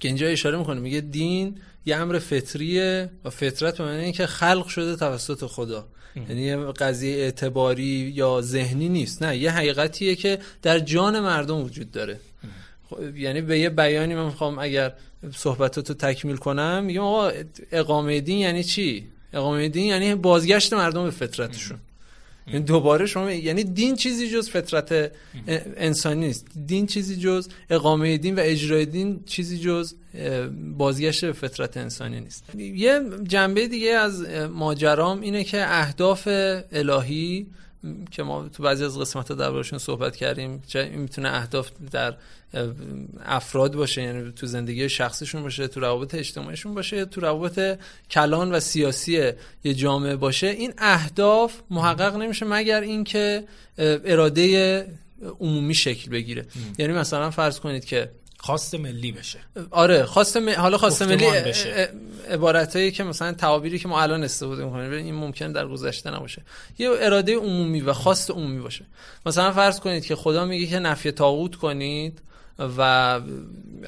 که 0.00 0.08
اینجا 0.08 0.26
اشاره 0.26 0.58
می‌کنه 0.58 0.80
میگه 0.80 1.00
دین 1.00 1.58
یه 1.86 1.96
امر 1.96 2.18
فطریه 2.18 3.10
و 3.24 3.30
فطرت 3.30 3.78
به 3.78 3.84
معنی 3.84 4.12
که 4.12 4.26
خلق 4.26 4.66
شده 4.66 4.96
توسط 4.96 5.46
خدا. 5.46 5.86
یعنی 6.28 6.42
یه 6.42 6.56
قضیه 6.56 7.16
اعتباری 7.16 8.12
یا 8.14 8.40
ذهنی 8.40 8.88
نیست. 8.88 9.22
نه 9.22 9.36
یه 9.36 9.50
حقیقتیه 9.50 10.14
که 10.14 10.38
در 10.62 10.78
جان 10.78 11.20
مردم 11.20 11.56
وجود 11.56 11.90
داره. 11.90 12.20
خب، 12.90 13.16
یعنی 13.16 13.40
به 13.40 13.58
یه 13.58 13.70
بیانی 13.70 14.14
من 14.14 14.24
می‌خوام 14.24 14.58
اگر 14.58 14.92
صحبتاتو 15.34 15.94
تکمیل 15.94 16.36
کنم 16.36 16.84
میگم 16.84 17.00
آقا 17.00 17.32
اقامه 17.72 18.20
دین 18.20 18.38
یعنی 18.38 18.64
چی؟ 18.64 19.06
اقامه 19.32 19.68
دین 19.68 19.84
یعنی 19.84 20.14
بازگشت 20.14 20.72
مردم 20.72 21.04
به 21.04 21.10
فطرتشون. 21.10 21.78
دوباره 22.66 23.06
شما 23.06 23.30
یعنی 23.30 23.64
دین 23.64 23.96
چیزی 23.96 24.30
جز 24.30 24.50
فطرت 24.50 25.12
انسانی 25.76 26.26
نیست. 26.26 26.46
دین 26.66 26.86
چیزی 26.86 27.16
جز 27.16 27.48
اقامه 27.70 28.18
دین 28.18 28.34
و 28.34 28.40
اجرای 28.42 28.86
دین 28.86 29.20
چیزی 29.26 29.58
جز 29.58 29.94
بازگشت 30.76 31.24
به 31.24 31.32
فطرت 31.32 31.76
انسانی 31.76 32.20
نیست. 32.20 32.44
یه 32.56 33.00
جنبه 33.28 33.68
دیگه 33.68 33.90
از 33.90 34.26
ماجرام 34.52 35.20
اینه 35.20 35.44
که 35.44 35.64
اهداف 35.66 36.28
الهی 36.72 37.46
که 38.10 38.22
ما 38.22 38.48
تو 38.48 38.62
بعضی 38.62 38.84
از 38.84 38.98
قسمت 38.98 39.28
ها 39.28 39.34
دربارشون 39.34 39.78
صحبت 39.78 40.16
کردیم 40.16 40.62
چه 40.66 40.78
این 40.78 41.00
می‌تونه 41.00 41.28
اهداف 41.34 41.70
در 41.90 42.14
افراد 43.24 43.74
باشه 43.74 44.02
یعنی 44.02 44.32
تو 44.32 44.46
زندگی 44.46 44.88
شخصیشون 44.88 45.42
باشه 45.42 45.68
تو 45.68 45.80
روابط 45.80 46.14
اجتماعیشون 46.14 46.74
باشه 46.74 47.04
تو 47.04 47.20
روابط 47.20 47.78
کلان 48.10 48.52
و 48.52 48.60
سیاسی 48.60 49.32
یه 49.64 49.74
جامعه 49.74 50.16
باشه. 50.16 50.46
این 50.46 50.72
اهداف 50.78 51.54
محقق 51.70 52.16
نمیشه 52.16 52.46
مگر 52.46 52.80
اینکه 52.80 53.44
اراده 53.78 54.86
عمومی 55.40 55.74
شکل 55.74 56.10
بگیره. 56.10 56.46
یعنی 56.78 56.92
مثلا 56.92 57.30
فرض 57.30 57.60
کنید 57.60 57.84
که 57.84 58.10
خواست 58.38 58.74
ملی 58.74 59.12
بشه. 59.12 59.38
آره 59.70 60.04
خواست 60.04 60.36
م... 60.36 60.50
حالا 60.50 60.78
خواست 60.78 61.02
ملی. 61.02 61.26
عبارتایی 62.30 62.90
که 62.90 63.04
مثلا 63.04 63.32
تعابیری 63.32 63.78
که 63.78 63.88
ما 63.88 64.02
الان 64.02 64.24
استفاده 64.24 64.64
می‌کنیم 64.64 64.92
این 64.92 65.14
ممکن 65.14 65.52
در 65.52 65.66
گذشته 65.66 66.10
نباشه. 66.10 66.42
یه 66.78 66.90
اراده 67.00 67.36
عمومی 67.36 67.80
و 67.80 67.92
خواست 67.92 68.30
عمومی 68.30 68.60
باشه. 68.60 68.84
مثلا 69.26 69.52
فرض 69.52 69.80
کنید 69.80 70.04
که 70.04 70.16
خدا 70.16 70.44
میگه 70.44 70.66
که 70.66 70.78
نفی 70.78 71.12
طاغوت 71.12 71.54
کنید 71.54 72.20
و 72.78 73.20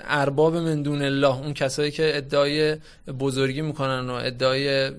ارباب 0.04 0.56
من 0.56 0.82
دون 0.82 1.02
الله 1.02 1.36
اون 1.36 1.54
کسایی 1.54 1.90
که 1.90 2.16
ادعای 2.16 2.76
بزرگی 3.18 3.62
می‌کنن 3.62 4.10
و 4.10 4.12
ادعای 4.12 4.90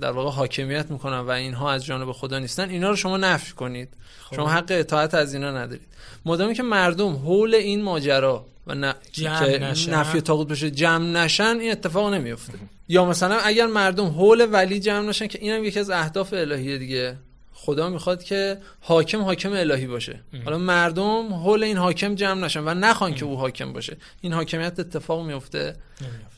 در 0.00 0.10
واقع 0.10 0.30
حاکمیت 0.30 0.90
می‌کنن 0.90 1.18
و 1.18 1.30
اینها 1.30 1.72
از 1.72 1.84
جانب 1.84 2.12
خدا 2.12 2.38
نیستن 2.38 2.70
اینا 2.70 2.90
رو 2.90 2.96
شما 2.96 3.16
نفی 3.16 3.52
کنید. 3.52 3.88
شما 4.36 4.48
حق 4.48 4.66
اطاعت 4.70 5.14
از 5.14 5.34
اینا 5.34 5.50
ندارید. 5.50 5.86
مادامی 6.24 6.54
که 6.54 6.62
مردم 6.62 7.16
حول 7.16 7.54
این 7.54 7.82
ماجرا 7.82 8.46
و 8.68 8.74
ن... 8.74 8.92
جمع 9.12 9.72
که. 9.72 9.90
نفی 9.90 10.20
طاغوت 10.20 10.48
بشه 10.48 10.70
جمع 10.70 11.06
نشن 11.06 11.56
این 11.60 11.72
اتفاق 11.72 12.14
نمیفته 12.14 12.52
یا 12.88 13.04
مثلا 13.04 13.38
اگر 13.38 13.66
مردم 13.66 14.06
حول 14.06 14.48
ولی 14.52 14.80
جمع 14.80 15.08
نشن 15.08 15.26
که 15.26 15.38
اینم 15.42 15.64
یکی 15.64 15.80
از 15.80 15.90
اهداف 15.90 16.32
الهیه 16.32 16.78
دیگه. 16.78 17.16
خدا 17.52 17.88
می‌خواد 17.88 18.22
که 18.22 18.58
حاکم 18.80 19.22
حاکم 19.22 19.52
الهی 19.52 19.86
باشه. 19.86 20.20
حالا 20.44 20.58
مردم 20.58 21.34
حول 21.34 21.62
این 21.62 21.76
حاکم 21.76 22.14
جمع 22.14 22.44
نشن 22.44 22.60
و 22.60 22.74
نخوان 22.74 23.14
که 23.14 23.24
او 23.24 23.36
حاکم 23.36 23.72
باشه. 23.72 23.96
این 24.20 24.32
حاکمیت 24.32 24.80
اتفاق 24.80 25.26
میفته 25.26 25.76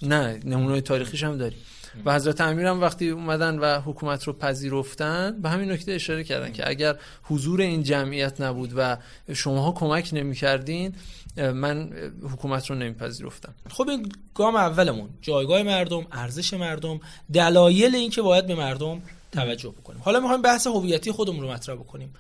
نه 0.03 0.41
نمونه 0.45 0.81
تاریخیش 0.81 1.25
هم 1.25 1.39
داریم. 1.39 1.59
و 2.05 2.15
حضرت 2.15 2.41
امیر 2.41 2.67
هم 2.67 2.81
وقتی 2.81 3.09
اومدن 3.09 3.59
و 3.59 3.81
حکومت 3.81 4.25
رو 4.25 4.33
پذیرفتن 4.33 5.43
به 5.43 5.49
همین 5.49 5.71
نکته 5.71 5.93
اشاره 5.93 6.25
کردن 6.25 6.53
که 6.53 6.69
اگر 6.69 6.97
حضور 7.23 7.61
این 7.61 7.83
جمعیت 7.83 8.41
نبود 8.41 8.73
و 8.77 8.97
شماها 9.35 9.73
کمک 9.73 10.11
نمی‌کردین 10.13 10.95
من 11.37 11.93
حکومت 12.33 12.71
رو 12.71 12.77
نمیپذیرفتم. 12.77 13.55
خب 13.71 13.89
این 13.89 14.13
گام 14.35 14.57
اولمون 14.57 15.09
جایگاه 15.23 15.63
مردم 15.63 16.07
ارزش 16.13 16.55
مردم 16.55 17.01
دلایل 17.33 17.95
اینکه 17.95 18.23
باید 18.23 18.47
به 18.47 18.55
مردم 18.55 19.03
توجه 19.33 19.71
بکنیم. 19.71 20.01
حالا 20.05 20.21
می‌خوایم 20.21 20.43
بحث 20.43 20.67
هویتی 20.67 21.13
خودمون 21.13 21.41
رو 21.41 21.51
مطرح 21.51 21.75
بکنیم. 21.75 22.15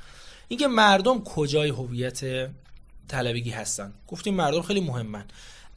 اینکه 0.48 0.68
مردم 0.68 1.24
کجای 1.24 1.68
هویت 1.68 2.50
طلبگی 3.08 3.50
هستن؟ 3.50 3.92
گفتیم 4.08 4.34
مردم 4.34 4.62
خیلی 4.62 4.80
مهمن. 4.80 5.24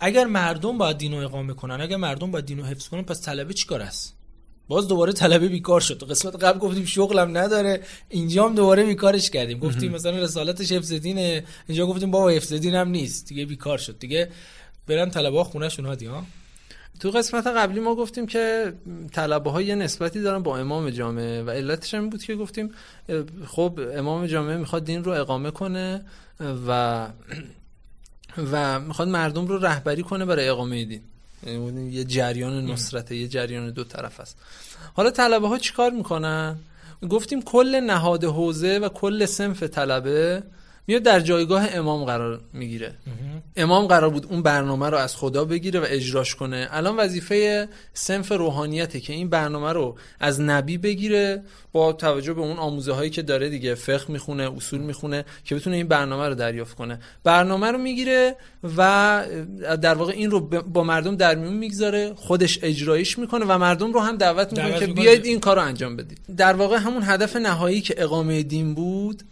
اگر 0.05 0.25
مردم 0.25 0.77
باید 0.77 0.97
دین 0.97 1.11
رو 1.11 1.17
اقامه 1.17 1.53
کنن 1.53 1.81
اگر 1.81 1.97
مردم 1.97 2.31
باید 2.31 2.45
دین 2.45 2.57
رو 2.57 2.65
حفظ 2.65 2.87
کنن 2.87 3.01
پس 3.01 3.21
طلبه 3.21 3.53
چیکار 3.53 3.81
است؟ 3.81 4.15
باز 4.67 4.87
دوباره 4.87 5.13
طلبه 5.13 5.47
بیکار 5.47 5.81
شد. 5.81 5.97
تو 5.97 6.05
قسمت 6.05 6.43
قبل 6.43 6.59
گفتیم 6.59 6.85
شغلم 6.85 7.37
نداره. 7.37 7.81
اینجا 8.09 8.45
هم 8.45 8.55
دوباره 8.55 8.85
بیکارش 8.85 9.29
کردیم. 9.29 9.59
گفتیم 9.59 9.91
مثلا 9.91 10.17
رسالتش 10.17 10.71
حفظ 10.71 10.93
دینه. 10.93 11.43
اینجا 11.67 11.85
گفتیم 11.85 12.11
بابا 12.11 12.29
حفظ 12.29 12.53
دین 12.53 12.75
هم 12.75 12.89
نیست. 12.89 13.27
دیگه 13.27 13.45
بیکار 13.45 13.77
شد. 13.77 13.99
دیگه 13.99 14.29
برن 14.87 15.09
طلبه 15.09 15.37
ها 15.37 15.43
خونهشون 15.43 15.85
هادی 15.85 16.05
ها؟ 16.05 16.23
تو 16.99 17.11
قسمت 17.11 17.47
قبلی 17.47 17.79
ما 17.79 17.95
گفتیم 17.95 18.25
که 18.25 18.73
طلبه 19.11 19.51
ها 19.51 19.61
یه 19.61 19.75
نسبتی 19.75 20.21
دارن 20.21 20.43
با 20.43 20.57
امام 20.57 20.89
جامعه 20.89 21.43
و 21.43 21.49
علتش 21.49 21.93
هم 21.93 22.09
بود 22.09 22.23
که 22.23 22.35
گفتیم 22.35 22.71
خب 23.47 23.79
امام 23.93 24.25
جامعه 24.25 24.57
می‌خواد 24.57 24.85
دین 24.85 25.03
رو 25.03 25.11
اقامه 25.11 25.51
کنه 25.51 26.05
و 26.67 27.07
و 28.37 28.79
می‌خواد 28.79 29.07
مردم 29.07 29.47
رو 29.47 29.57
رهبری 29.57 30.03
کنه 30.03 30.25
برای 30.25 30.49
اقامه 30.49 30.85
دین. 30.85 31.01
یعنی 31.47 31.91
یه 31.91 32.03
جریان 32.03 32.65
نصرته 32.65 33.15
یه 33.15 33.27
جریان 33.27 33.71
دو 33.71 33.83
طرف 33.83 34.19
است. 34.19 34.37
حالا 34.93 35.11
طلبه 35.11 35.47
ها 35.47 35.57
چیکار 35.57 35.91
می‌کنن؟ 35.91 36.55
گفتیم 37.09 37.41
کل 37.41 37.79
نهاد 37.79 38.23
حوزه 38.23 38.79
و 38.79 38.89
کل 38.89 39.25
سنف 39.25 39.63
طلبه 39.63 40.43
میاد 40.87 41.03
در 41.03 41.19
جایگاه 41.19 41.67
امام 41.73 42.05
قرار 42.05 42.41
می‌گیره. 42.53 42.93
امام 43.55 43.87
قرار 43.87 44.09
بود 44.09 44.27
اون 44.29 44.41
برنامه 44.41 44.89
رو 44.89 44.97
از 44.97 45.15
خدا 45.15 45.45
بگیره 45.45 45.79
و 45.79 45.85
اجراش 45.87 46.35
کنه. 46.35 46.67
الان 46.71 46.95
وظیفه 46.97 47.67
سنف 47.93 48.31
روحانیته 48.31 48.99
که 48.99 49.13
این 49.13 49.29
برنامه 49.29 49.71
رو 49.73 49.97
از 50.19 50.41
نبی 50.41 50.77
بگیره 50.77 51.43
با 51.71 51.93
توجه 51.93 52.33
به 52.33 52.41
اون 52.41 52.57
آموزه 52.57 52.91
هایی 52.91 53.09
که 53.09 53.21
داره 53.21 53.49
دیگه 53.49 53.75
فقه 53.75 54.11
می‌خونه 54.11 54.55
اصول 54.57 54.81
می‌خونه 54.81 55.25
که 55.45 55.55
بتونه 55.55 55.75
این 55.75 55.87
برنامه 55.87 56.27
رو 56.27 56.35
دریافت 56.35 56.75
کنه. 56.75 56.99
برنامه 57.23 57.71
رو 57.71 57.77
می‌گیره 57.77 58.35
و 58.77 59.23
در 59.81 59.93
واقع 59.93 60.13
این 60.13 60.31
رو 60.31 60.39
با 60.61 60.83
مردم 60.83 61.15
در 61.15 61.35
میون 61.35 61.53
می‌گذاره 61.53 62.13
خودش 62.15 62.59
اجرایش 62.61 63.19
می‌کنه 63.19 63.45
و 63.45 63.57
مردم 63.57 63.93
رو 63.93 63.99
هم 63.99 64.17
دعوت 64.17 64.51
می‌کنه 64.51 64.79
که. 64.79 64.87
بیاید 64.87 65.25
این 65.25 65.39
کار 65.39 65.55
رو 65.55 65.61
انجام 65.61 65.95
بدید. 65.95 66.19
در 66.37 66.53
واقع 66.53 66.77
همون 66.77 67.03
هدف 67.05 67.35
نهایی 67.35 67.81
که 67.81 67.95
اقامه 67.97 68.43
دین 68.43 68.73
بود 68.73 69.23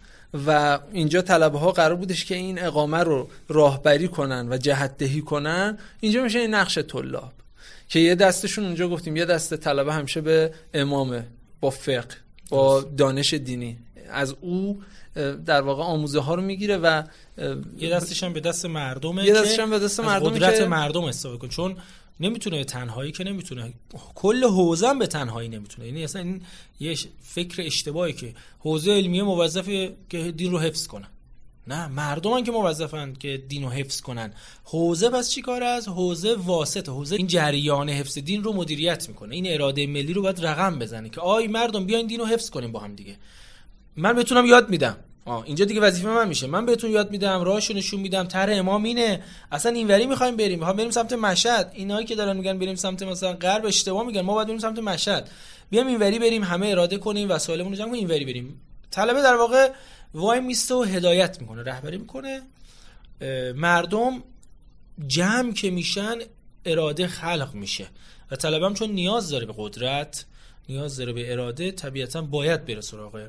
و 0.46 0.78
اینجا 0.92 1.22
طلبه 1.22 1.58
ها 1.58 1.72
قرار 1.72 1.96
بودش 1.96 2.24
که 2.24 2.34
این 2.34 2.62
اقامه 2.62 2.98
رو 2.98 3.28
راهبری 3.48 4.08
کنن 4.08 4.48
و 4.50 4.56
جهت 4.56 4.96
دهی 4.98 5.20
کنن. 5.20 5.78
اینجا 6.00 6.22
میشه 6.22 6.38
این 6.38 6.54
نقش 6.54 6.78
طلاب 6.78 7.32
که 7.88 7.98
یه 8.00 8.14
دستشون 8.14 8.64
اونجا 8.64 8.88
گفتیم 8.88 9.16
یه 9.16 9.24
دست 9.24 9.54
طلبه 9.56 9.94
همیشه 9.94 10.20
به 10.20 10.54
امامه 10.74 11.26
با 11.60 11.70
فقه 11.70 12.14
با 12.50 12.80
دانش 12.80 13.34
دینی. 13.34 13.78
از 14.10 14.34
او 14.40 14.82
در 15.46 15.60
واقع 15.60 15.82
آموزه 15.82 16.20
ها 16.20 16.34
رو 16.34 16.42
می‌گیره 16.42 16.76
و 16.76 17.02
یه 17.78 17.90
دستش 17.90 18.22
هم 18.24 18.32
به 18.32 18.40
دست 18.40 18.66
مردمه 18.66 19.24
یه 19.24 19.34
دستش 19.34 19.58
هم 19.58 19.70
به 19.70 19.78
دست 19.78 20.00
مردمه 20.00 20.30
قدرت 20.30 20.58
که- 20.58 20.64
مردم 20.64 21.04
استفاده 21.04 21.38
کنه. 21.38 21.50
چون 21.50 21.76
نمی‌تونه 22.22 22.64
تنهایی 22.64 23.12
که 23.12 23.24
نمی‌تونه. 23.24 23.72
کل 24.14 24.44
حوزه 24.44 24.94
به 24.94 25.06
تنهایی 25.06 25.48
نمی‌تونه. 25.48 25.88
یعنی 25.88 26.04
اصلا 26.04 26.22
این 26.22 26.42
یه 26.80 26.96
فکر 27.22 27.62
اشتباهی 27.62 28.12
که 28.12 28.34
حوزه 28.58 28.92
علمیه 28.92 29.22
موظفه 29.22 29.96
که 30.08 30.32
دین 30.32 30.50
رو 30.52 30.58
حفظ 30.58 30.86
کنن 30.86 31.08
نه 31.66 31.88
مردمن 31.88 32.44
که 32.44 32.52
موظفن 32.52 33.12
که 33.12 33.44
دین 33.48 33.62
رو 33.62 33.68
حفظ 33.68 34.00
کنن. 34.00 34.32
حوزه 34.64 35.10
پس 35.10 35.30
چی 35.30 35.42
کار 35.42 35.62
است 35.62 35.88
حوزه 35.88 36.34
واسط 36.34 36.88
حوزه 36.88 37.16
این 37.16 37.26
جریان 37.26 37.88
حفظ 37.88 38.18
دین 38.18 38.42
رو 38.44 38.52
مدیریت 38.52 39.08
می‌کنه. 39.08 39.34
این 39.34 39.46
اراده 39.54 39.86
ملی 39.86 40.12
رو 40.12 40.22
باید 40.22 40.46
رقم 40.46 40.78
بزنه 40.78 41.08
که 41.08 41.20
آی 41.20 41.46
مردم 41.46 41.86
بیاین 41.86 42.06
دین 42.06 42.20
رو 42.20 42.26
حفظ 42.26 42.50
کنیم 42.50 42.72
با 42.72 42.80
هم 42.80 42.94
دیگه. 42.94 43.16
من 43.96 44.12
بتونم 44.12 44.46
یاد 44.46 44.70
میدم. 44.70 44.96
آه 45.24 45.44
اینجا 45.46 45.64
دیگه 45.64 45.80
وظیفه 45.80 46.08
من 46.08 46.28
میشه. 46.28 46.46
من 46.46 46.66
بهتون 46.66 46.90
یاد 46.90 47.10
میدم 47.10 47.42
راهشو 47.42 47.74
نشون 47.74 48.00
میدم. 48.00 48.24
تر 48.24 48.52
امام 48.52 48.82
اینه. 48.82 49.22
اصلا 49.52 49.72
اینوری 49.72 50.06
می‌خوایم 50.06 50.36
بریم. 50.36 50.58
می‌خوام 50.58 50.76
بریم 50.76 50.90
سمت 50.90 51.12
مشهد. 51.12 51.72
اینایی 51.74 52.06
که 52.06 52.14
دارن 52.14 52.36
میگن 52.36 52.58
بریم 52.58 52.74
سمت 52.74 53.02
مثلا 53.02 53.32
غرب 53.32 53.66
اشتباه 53.66 54.06
میگن. 54.06 54.20
ما 54.20 54.34
باید 54.34 54.48
بریم 54.48 54.60
سمت 54.60 54.78
مشهد. 54.78 55.30
بیام 55.70 55.86
اینوری 55.86 56.18
بریم 56.18 56.44
همه 56.44 56.66
اراده 56.66 56.98
کنیم 56.98 57.30
وسایلمون 57.30 57.72
رو 57.72 57.78
جمع 57.78 57.88
کنیم 57.88 57.98
اینوری 57.98 58.24
بریم. 58.24 58.60
طلبه 58.90 59.22
در 59.22 59.36
واقع 59.36 59.72
وای 60.14 60.40
میسته 60.40 60.74
و 60.74 60.82
هدایت 60.82 61.40
می‌کنه 61.40 61.62
رهبری 61.62 61.98
می‌کنه. 61.98 62.42
مردم 63.54 64.22
جمع 65.06 65.52
که 65.52 65.70
میشن 65.70 66.18
اراده 66.64 67.06
خلق 67.06 67.54
میشه. 67.54 67.86
و 68.30 68.36
طلبه 68.36 68.66
هم 68.66 68.74
چون 68.74 68.90
نیاز 68.90 69.30
داره 69.30 69.46
به 69.46 69.54
قدرت 69.56 70.24
نیاز 70.68 70.96
داره 70.96 71.12
به 71.12 71.32
اراده 71.32 71.72
طبیعتا 71.72 72.22
باید 72.22 72.66
بره 72.66 72.80
سراغ 72.80 73.28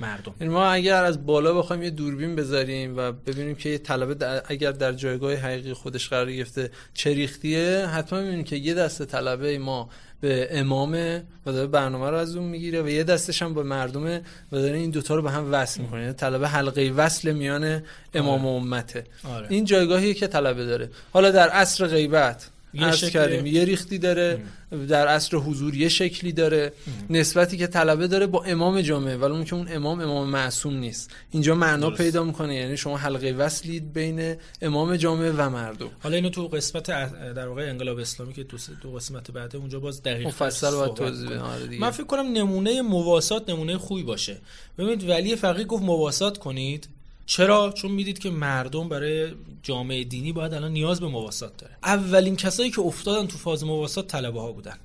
مردم. 0.00 0.34
یعنی 0.40 0.52
ما 0.52 0.66
اگر 0.66 1.04
از 1.04 1.26
بالا 1.26 1.54
بخوایم 1.54 1.82
یه 1.82 1.90
دوربین 1.90 2.36
بذاریم 2.36 2.96
و 2.96 3.12
ببینیم 3.12 3.54
که 3.54 3.68
یه 3.68 3.78
طلبه 3.78 4.14
در- 4.14 4.42
اگر 4.46 4.72
در 4.72 4.92
جایگاه 4.92 5.34
حقیقی 5.34 5.72
خودش 5.72 6.08
قرار 6.08 6.32
گرفته 6.32 6.70
چه 6.94 7.14
ریختیه 7.14 7.86
حتما 7.86 8.20
می‌بینیم 8.20 8.44
که 8.44 8.56
یه 8.56 8.74
دسته 8.74 9.04
طلبه 9.04 9.58
ما 9.58 9.90
به 10.20 10.48
امامه 10.50 11.24
و 11.46 11.52
داره 11.52 11.66
برنامه 11.66 12.10
رو 12.10 12.16
از 12.16 12.36
اون 12.36 12.48
می‌گیره 12.48 12.82
و 12.82 12.88
یه 12.88 13.04
دستش 13.04 13.42
هم 13.42 13.54
به 13.54 13.62
مردمه 13.62 14.22
و 14.52 14.56
داره 14.56 14.78
این 14.78 14.90
دوتا 14.90 15.14
رو 15.14 15.22
به 15.22 15.30
هم 15.30 15.52
وصل 15.52 15.80
می‌کنه. 15.80 16.00
یعنی 16.00 16.12
طلبه 16.12 16.48
حلقه 16.48 16.92
وصل 16.96 17.32
میان 17.32 17.82
امام 18.14 18.46
و 18.46 18.56
امته. 18.56 19.04
آره. 19.24 19.46
این 19.50 19.64
جایگاهی 19.64 20.14
که 20.14 20.26
طلبه 20.26 20.64
داره. 20.66 20.90
حالا 21.12 21.30
در 21.30 21.48
عصر 21.48 21.86
غیبت 21.86 22.50
یه 22.74 22.92
شکلی- 22.92 23.10
کردیم 23.10 23.46
یه 23.46 23.64
ریختی 23.64 23.98
داره 23.98 24.42
در 24.88 25.08
عصر 25.08 25.36
حضور 25.36 25.74
یه 25.74 25.88
شکلی 25.88 26.32
داره. 26.32 26.72
نسبتی 27.10 27.56
که 27.56 27.66
طلبه 27.66 28.06
داره 28.06 28.26
با 28.26 28.42
امام 28.44 28.80
جامعه 28.80 29.16
ولی 29.16 29.32
اون 29.32 29.44
که 29.44 29.54
اون 29.56 29.66
امام 29.70 30.00
امام 30.00 30.28
معصوم 30.30 30.74
نیست. 30.76 31.10
اینجا 31.30 31.54
معنا 31.54 31.88
درست. 31.88 32.02
پیدا 32.02 32.24
می‌کنه 32.24 32.54
یعنی 32.54 32.76
شما 32.76 32.96
حلقه 32.96 33.32
وصلید 33.32 33.92
بین 33.92 34.36
امام 34.62 34.96
جامعه 34.96 35.30
و 35.36 35.48
مردم. 35.50 35.90
حالا 36.02 36.16
اینو 36.16 36.28
تو 36.28 36.48
قسمت 36.48 36.86
در 37.34 37.48
واقع 37.48 37.62
انقلاب 37.70 37.98
اسلامی 37.98 38.32
که 38.32 38.46
س- 38.58 38.70
دو 38.82 38.92
قسمت 38.92 39.30
بعده 39.30 39.58
اونجا 39.58 39.80
باز 39.80 40.02
دقیق 40.02 40.26
مفصل 40.26 40.70
صحبت 40.70 40.94
توضیح. 40.94 41.40
آره. 41.40 41.78
من 41.78 41.90
فکر 41.90 42.04
کنم 42.06 42.32
نمونه 42.32 42.82
مواسات 42.82 43.50
نمونه 43.50 43.78
خوبی 43.78 44.02
باشه. 44.02 44.38
ببینید 44.78 45.08
ولی 45.08 45.36
فقیه 45.36 45.64
گفت 45.64 45.82
مواسات 45.82 46.38
کنید. 46.38 46.88
چرا؟ 47.30 47.72
چون 47.72 47.90
می‌دید 47.90 48.18
که 48.18 48.30
مردم 48.30 48.88
برای 48.88 49.32
جامعه 49.62 50.04
دینی 50.04 50.32
باید 50.32 50.54
الان 50.54 50.72
نیاز 50.72 51.00
به 51.00 51.06
مواسات 51.06 51.56
داره. 51.56 51.76
اولین 51.84 52.36
کسایی 52.36 52.70
که 52.70 52.80
افتادن 52.80 53.26
تو 53.26 53.38
فاز 53.38 53.64
مواسات 53.64 54.06
طلبه 54.06 54.40
ها 54.40 54.52
بودن 54.52 54.76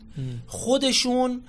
خودشون 0.47 1.41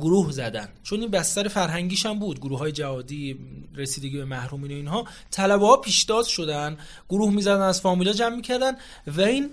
گروه 0.00 0.32
زدن. 0.32 0.68
چون 0.82 1.00
این 1.00 1.10
بستر 1.10 1.48
فرهنگیش 1.48 2.06
هم 2.06 2.18
بود. 2.18 2.40
گروه 2.40 2.58
های 2.58 2.72
جهادی 2.72 3.38
رسیدگی 3.74 4.16
به 4.16 4.24
محرومین 4.24 4.70
و 4.70 4.74
اینها 4.74 5.06
طلبه 5.30 5.66
ها 5.66 5.76
پیشتاز 5.76 6.28
شدن. 6.28 6.76
گروه 7.08 7.32
می‌زدن 7.32 7.60
از 7.60 7.80
فامیلا 7.80 8.12
جمع 8.12 8.36
می‌کردن 8.36 8.72
و 9.06 9.20
این 9.20 9.50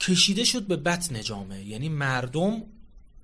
کشیده 0.00 0.44
شد 0.44 0.62
به 0.62 0.76
بطن 0.76 1.20
جامعه. 1.20 1.64
یعنی 1.64 1.88
مردم 1.88 2.62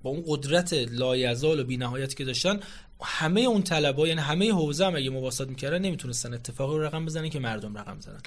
با 0.07 0.13
اون 0.13 0.23
قدرت 0.27 0.73
لایزال 0.73 1.59
و 1.59 1.63
بینهایتی 1.63 2.15
که 2.15 2.25
داشتن 2.25 2.59
همه 3.03 3.41
اون 3.41 3.61
طلبه 3.61 4.07
یعنی 4.07 4.21
همه 4.21 4.51
حوزه 4.51 4.85
هم 4.85 4.95
اگه 4.95 5.09
مواسات 5.09 5.49
می‌کردن 5.49 5.79
نمی‌تونستن 5.81 6.33
اتفاقی 6.33 6.77
رو 6.77 6.83
رقم 6.83 7.05
بزنن 7.05 7.29
که 7.29 7.39
مردم 7.39 7.77
رقم 7.77 7.99
زدن. 7.99 8.19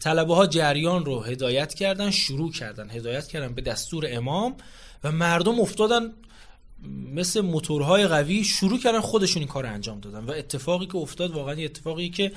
طلبه 0.00 0.34
ها 0.34 0.46
جریان 0.46 1.04
رو 1.04 1.20
هدایت 1.20 1.74
کردن 1.74 2.10
شروع 2.10 2.52
کردن. 2.52 2.90
هدایت 2.90 3.26
کردن 3.26 3.54
به 3.54 3.62
دستور 3.62 4.06
امام 4.08 4.56
و 5.04 5.12
مردم 5.12 5.60
افتادن 5.60 6.12
مثل 7.14 7.40
موتورهای 7.40 8.06
قوی 8.06 8.44
شروع 8.44 8.78
کردن 8.78 9.00
خودشون 9.00 9.40
این 9.40 9.48
کار 9.48 9.66
انجام 9.66 10.00
دادن. 10.00 10.24
و 10.24 10.30
اتفاقی 10.30 10.86
که 10.86 10.96
افتاد 10.96 11.30
واقعا 11.30 11.54
اتفاقی 11.54 12.10
که 12.10 12.32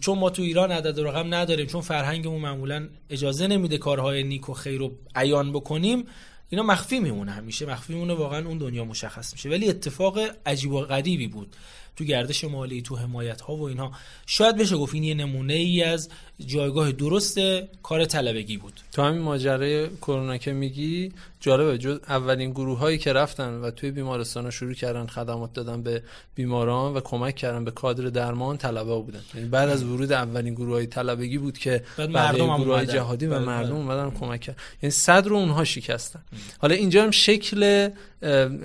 چون 0.00 0.18
ما 0.18 0.30
تو 0.30 0.42
ایران 0.42 0.72
عدد 0.72 1.00
رقم 1.00 1.34
نداریم 1.34 1.66
چون 1.66 1.80
فرهنگمون 1.80 2.40
معمولا 2.40 2.88
اجازه 3.10 3.46
نمیده 3.46 3.78
کارهای 3.78 4.22
نیک 4.22 4.48
و 4.48 4.54
خیر 4.54 4.78
رو 4.78 4.92
عیان 5.14 5.52
بکنیم 5.52 6.04
اینا 6.52 6.62
مخفی 6.62 7.00
میمونه 7.00 7.32
همیشه. 7.32 7.66
مخفی 7.66 7.92
میمونه 7.92 8.14
واقعا 8.14 8.46
اون 8.46 8.58
دنیا 8.58 8.84
مشخص 8.84 9.32
میشه. 9.32 9.48
ولی 9.48 9.68
اتفاق 9.70 10.18
عجیب 10.46 10.72
و 10.72 10.80
غریبی 10.80 11.26
بود. 11.26 11.56
تو 11.96 12.04
گردش 12.04 12.44
مالی 12.44 12.82
تو 12.82 12.96
حمایت 12.96 13.40
ها 13.40 13.56
و 13.56 13.62
اینها. 13.62 13.92
شاید 14.26 14.56
بشه 14.56 14.76
گفت 14.76 14.94
این 14.94 15.04
یه 15.04 15.14
نمونه 15.14 15.54
ای 15.54 15.82
از 15.82 16.08
جایگاه 16.46 16.92
درست 16.92 17.40
کار 17.82 18.04
طلبگی 18.04 18.56
بود. 18.56 18.80
تو 18.92 19.02
همین 19.02 19.22
ماجرای 19.22 19.88
کرونا 19.88 20.36
که 20.36 20.52
میگی 20.52 21.12
جالبه. 21.40 21.78
جز 21.78 21.98
اولین 22.08 22.50
گروه 22.50 22.78
هایی 22.78 22.98
که 22.98 23.12
رفتن 23.12 23.54
و 23.54 23.70
توی 23.70 23.90
بیمارستان 23.90 24.50
شروع 24.50 24.74
کردن 24.74 25.06
خدمات 25.06 25.52
دادن 25.52 25.82
به 25.82 26.02
بیماران 26.34 26.94
و 26.94 27.00
کمک 27.00 27.36
کردن 27.36 27.64
به 27.64 27.70
کادر 27.70 28.04
درمان 28.04 28.56
طلبه 28.56 28.94
بودن. 28.98 29.20
یعنی 29.34 29.48
بعد 29.48 29.68
از 29.68 29.84
ورود 29.84 30.12
اولین 30.12 30.54
گروه 30.54 30.74
های 30.74 30.86
طلبگی 30.86 31.38
بود 31.38 31.58
که 31.58 31.82
مردم 31.98 32.56
گروه 32.56 32.74
های 32.74 32.86
جهادی 32.86 33.26
و 33.26 33.38
مردم 33.40 33.74
اومدن 33.74 34.10
کمک 34.10 34.40
کرد 34.40 34.56
یعنی 34.82 34.90
صد 34.90 35.26
رو 35.26 35.36
اونها 35.36 35.64
شکستن. 35.64 36.22
حالا 36.58 36.74
اینجا 36.74 37.04
هم 37.04 37.10
شکل 37.10 37.88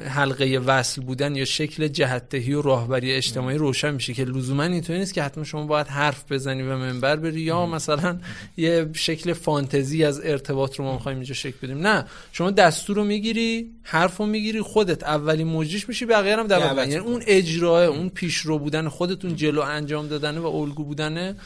حلقه 0.07 0.61
وصل 0.65 1.01
بودن 1.01 1.35
یا 1.35 1.45
شکل 1.45 1.87
جهتهی 1.87 2.53
و 2.53 2.61
راهبری 2.61 3.16
اجتماعی 3.17 3.57
روشن 3.57 3.93
میشه 3.93 4.13
که 4.13 4.23
لزوما 4.25 4.63
اینطوری 4.63 4.99
نیست 4.99 5.13
که 5.13 5.23
حتما 5.23 5.43
شما 5.43 5.65
باید 5.65 5.87
حرف 5.87 6.31
بزنی 6.31 6.61
و 6.61 6.77
منبر 6.77 7.15
بری 7.15 7.41
یا 7.41 7.65
مثلا 7.65 8.19
یه 8.57 8.89
شکل 8.93 9.33
فانتزی 9.33 10.03
از 10.03 10.21
ارتباط 10.23 10.75
رو 10.75 10.85
ما 10.85 10.93
می‌خوایم 10.93 11.17
اینجا 11.17 11.33
شکل 11.33 11.57
بدیم. 11.61 11.87
نه 11.87 12.05
شما 12.31 12.51
دستور 12.51 12.95
رو 12.95 13.03
می‌گیری 13.03 13.71
حرف 13.83 14.17
رو 14.17 14.25
می‌گیری 14.25 14.61
خودت 14.61 15.03
اولین 15.03 15.47
مجریش 15.47 15.89
میشی 15.89 16.05
بقیه 16.05 16.37
هم 16.37 16.47
دعوت 16.47 16.77
یعنی 16.77 16.95
اون 16.95 17.23
اجراه 17.27 17.83
اون 17.83 18.09
پیشرو 18.09 18.59
بودن 18.59 18.89
خودتون 18.89 19.35
جلو 19.35 19.61
انجام 19.61 20.07
دادن 20.07 20.37
و 20.37 20.47
الگو 20.47 20.83
بودن 20.83 21.37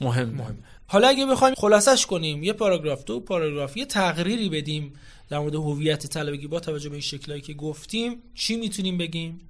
مهم. 0.00 0.28
مهم. 0.28 0.58
حالا 0.86 1.08
اگه 1.08 1.26
بخوایم 1.26 1.54
خلاصش 1.54 2.06
کنیم 2.06 2.42
یه 2.42 2.52
پاراگراف 2.52 3.04
دو 3.04 3.20
پاراگراف 3.20 3.76
یه 3.76 3.84
تقریری 3.84 4.48
بدیم 4.48 4.92
در 5.28 5.38
مورد 5.38 5.54
هویت 5.54 6.06
طلبگی 6.06 6.46
با 6.46 6.60
توجه 6.60 6.88
به 6.88 6.94
این 6.94 7.02
شکلایی 7.02 7.40
که 7.40 7.54
گفتیم 7.54 8.16
چی 8.34 8.56
می‌تونیم 8.56 8.98
بگیم؟ 8.98 9.40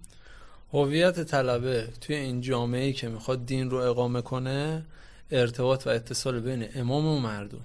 هویت 0.72 1.20
طلبه 1.20 1.88
توی 2.00 2.16
این 2.16 2.40
جامعه 2.40 2.84
ای 2.84 2.92
که 2.92 3.08
می‌خواد 3.08 3.46
دین 3.46 3.70
رو 3.70 3.76
اقامه 3.76 4.22
کنه 4.22 4.82
ارتباط 5.30 5.87
و 5.87 5.90
اتصال 5.90 6.40
بین 6.40 6.68
امام 6.75 7.06
و 7.06 7.18
مردم. 7.18 7.60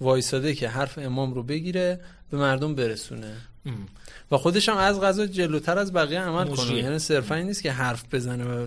وایساده 0.00 0.54
که 0.54 0.68
حرف 0.68 0.98
امام 0.98 1.34
رو 1.34 1.42
بگیره 1.42 2.00
به 2.30 2.36
مردم 2.36 2.74
برسونه. 2.74 3.36
و 4.30 4.36
خودش 4.36 4.68
هم 4.68 4.76
از 4.76 5.00
غذا 5.00 5.26
جلوتر 5.26 5.78
از 5.78 5.92
بقیه 5.92 6.20
عمل 6.20 6.54
کنه. 6.54 6.74
یعنی 6.74 6.98
صرفا 6.98 7.34
این 7.34 7.46
نیست 7.46 7.62
که 7.62 7.72
حرف 7.72 8.14
بزنه 8.14 8.44
و 8.44 8.66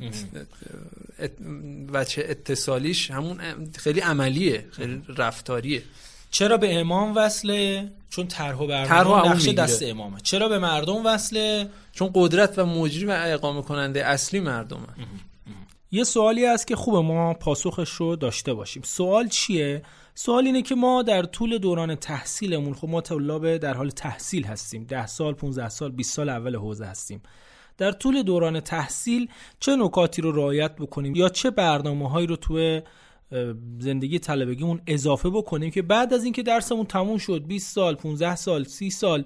بچه 1.94 2.26
اتصالیش 2.28 3.12
همون 3.12 3.40
خیلی 3.78 4.00
عملیه 4.00 4.66
خیلی 4.72 5.02
رفتاریه. 5.18 5.84
چرا 6.32 6.58
به 6.58 6.80
امام 6.80 7.16
وصله؟ 7.16 7.92
چون 8.10 8.28
طرح 8.28 8.58
و 8.58 8.68
برنامه 8.68 9.30
نقش 9.32 9.48
دست 9.48 9.84
امامه. 9.84 10.20
چرا 10.24 10.50
به 10.50 10.60
مردم 10.60 11.06
وصله؟ 11.06 11.70
چون 11.92 12.12
قدرت 12.14 12.60
و 12.60 12.66
مجری 12.66 13.06
و 13.06 13.18
اقامه 13.26 13.62
کننده 13.62 14.06
اصلی 14.06 14.40
مردمه. 14.40 14.88
یه 15.92 16.04
سوالی 16.04 16.46
هست 16.46 16.68
که 16.68 16.76
خوب 16.76 16.96
ما 16.96 17.34
پاسخش 17.34 17.90
رو 17.90 18.16
داشته 18.16 18.54
باشیم. 18.54 18.84
سوال 18.86 19.28
چیه؟ 19.28 19.84
سوال 20.16 20.46
اینه 20.46 20.62
که 20.62 20.76
ما 20.76 21.04
در 21.04 21.24
طول 21.24 21.58
دوران 21.58 21.96
تحصیلمون 21.96 22.74
خب 22.74 22.90
ما 22.90 23.02
طلاب 23.02 23.58
در 23.58 23.74
حال 23.74 23.90
تحصیل 23.90 24.44
هستیم. 24.44 24.84
10 24.84 25.08
سال 25.08 25.34
15 25.34 25.70
سال 25.70 25.92
20 25.92 26.16
سال 26.16 26.30
اول 26.30 26.56
حوزه 26.56 26.86
هستیم. 26.86 27.22
در 27.78 27.92
طول 27.92 28.24
دوران 28.24 28.60
تحصیل 28.60 29.30
چه 29.60 29.76
نکاتی 29.76 30.22
رو 30.22 30.32
رعایت 30.32 30.76
بکنیم؟ 30.76 31.16
یا 31.16 31.30
چه 31.30 31.50
برنامه 31.50 32.10
هایی 32.10 32.28
رو 32.28 32.36
توی 32.36 32.82
زندگی 33.80 34.20
طلبگیمون 34.20 34.82
اضافه 34.88 35.30
بکنیم 35.30 35.72
که 35.72 35.82
بعد 35.82 36.14
از 36.14 36.24
اینکه 36.24 36.44
درسمون 36.44 36.86
تموم 36.86 37.18
شد 37.18 37.46
20 37.48 37.76
سال 37.76 37.96
15 37.96 38.36
سال 38.36 38.64
30 38.64 38.90
سال 38.90 39.24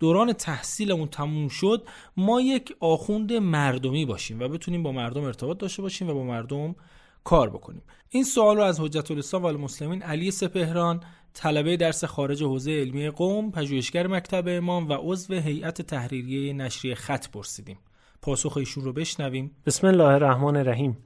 دوران 0.00 0.32
تحصیلمون 0.32 1.08
تموم 1.08 1.48
شد 1.48 1.82
ما 2.16 2.40
یک 2.40 2.76
آخوند 2.80 3.32
مردمی 3.32 4.04
باشیم 4.04 4.40
و 4.40 4.48
بتونیم 4.48 4.82
با 4.82 4.92
مردم 4.92 5.24
ارتباط 5.24 5.58
داشته 5.58 5.82
باشیم 5.82 6.10
و 6.10 6.14
با 6.14 6.24
مردم 6.24 6.74
کار 7.24 7.50
بکنیم. 7.50 7.82
این 8.08 8.24
سوال 8.24 8.56
رو 8.56 8.62
از 8.62 8.80
حجت 8.80 9.10
الاسلام 9.10 9.42
و 9.42 9.46
المسلمین 9.46 10.02
علی 10.02 10.30
سپهران 10.30 11.00
طلبه 11.34 11.76
درس 11.76 12.04
خارج 12.04 12.42
حوزه 12.42 12.70
علمی 12.70 13.10
قوم 13.10 13.50
پژوهشگر 13.50 14.06
مکتب 14.06 14.44
امام 14.48 14.88
و 14.88 14.92
عضو 14.92 15.34
هیئت 15.34 15.82
تحریریه 15.82 16.52
نشریه 16.52 16.94
خط 16.94 17.28
پرسیدیم. 17.28 17.78
پاسخ 18.22 18.56
ایشون 18.56 18.84
رو 18.84 18.92
بشنویم. 18.92 19.50
بسم 19.66 19.86
الله 19.86 20.04
الرحمن 20.04 20.56
الرحیم. 20.56 20.96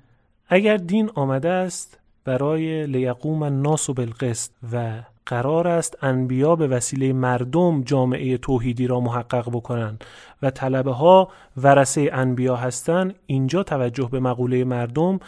اگر 0.49 0.77
دین 0.77 1.11
آمده 1.15 1.49
است 1.49 1.99
برای 2.29 2.87
لیقوم 2.87 3.43
الناس 3.43 3.91
بالقسط 3.91 4.51
و 4.73 5.03
قرار 5.27 5.69
است 5.69 6.05
انبیا 6.05 6.57
به 6.57 6.69
وسیله 6.69 7.13
مردم 7.13 7.83
جامعه 7.83 8.37
توحیدی 8.39 8.87
را 8.87 9.01
محقق 9.01 9.49
بکنند 9.51 10.05
و 10.43 10.51
طلبه 10.51 10.93
ها 10.93 11.29
ورسه 11.57 12.11
انبیا 12.13 12.57
هستند 12.57 13.15
اینجا 13.27 13.63
توجه 13.63 14.09
به 14.13 14.21
مقوله 14.21 14.65
مردم 14.65 15.21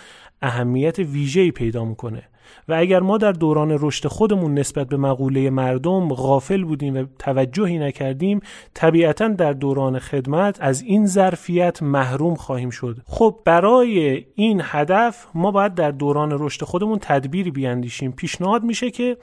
اهمیت 0.43 0.99
ویژه‌ای 0.99 1.51
پیدا 1.51 1.85
می‌کنه. 1.85 2.23
و 2.69 2.75
اگر 2.75 3.01
ما 3.01 3.19
در 3.19 3.33
دوران 3.33 3.77
رشد 3.81 4.09
خودمون 4.09 4.55
نسبت 4.55 4.89
به 4.89 4.97
مقوله 4.97 5.51
مردم 5.51 6.09
غافل 6.09 6.65
بودیم 6.65 6.97
و 6.97 7.05
توجهی 7.19 7.79
نکردیم 7.79 8.41
طبیعتا 8.75 9.29
در 9.29 9.53
دوران 9.53 9.99
خدمت 9.99 10.59
از 10.61 10.83
این 10.83 11.07
ظرفیت 11.07 11.83
محروم 11.83 12.35
خواهیم 12.35 12.71
شد. 12.71 12.97
خب 13.07 13.39
برای 13.45 14.25
این 14.35 14.63
هدف 14.65 15.27
ما 15.35 15.51
باید 15.51 15.75
در 15.75 15.91
دوران 15.91 16.37
رشد 16.41 16.65
خودمون 16.65 16.99
تدبیری 17.03 17.51
بیاندیشیم. 17.51 18.13
پیشنهاد 18.13 18.63
میشه 18.63 18.91
که 18.91 19.17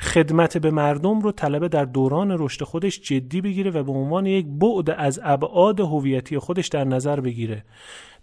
خدمت 0.00 0.58
به 0.58 0.70
مردم 0.70 1.20
رو 1.20 1.32
طلبه 1.32 1.68
در 1.68 1.84
دوران 1.84 2.36
رشد 2.38 2.64
خودش 2.64 3.00
جدی 3.00 3.40
بگیره 3.40 3.70
و 3.70 3.82
به 3.82 3.92
عنوان 3.92 4.26
یک 4.26 4.46
بعد 4.46 4.90
از 4.90 5.20
ابعاد 5.22 5.80
هویتی 5.80 6.38
خودش 6.38 6.68
در 6.68 6.84
نظر 6.84 7.20
بگیره. 7.20 7.64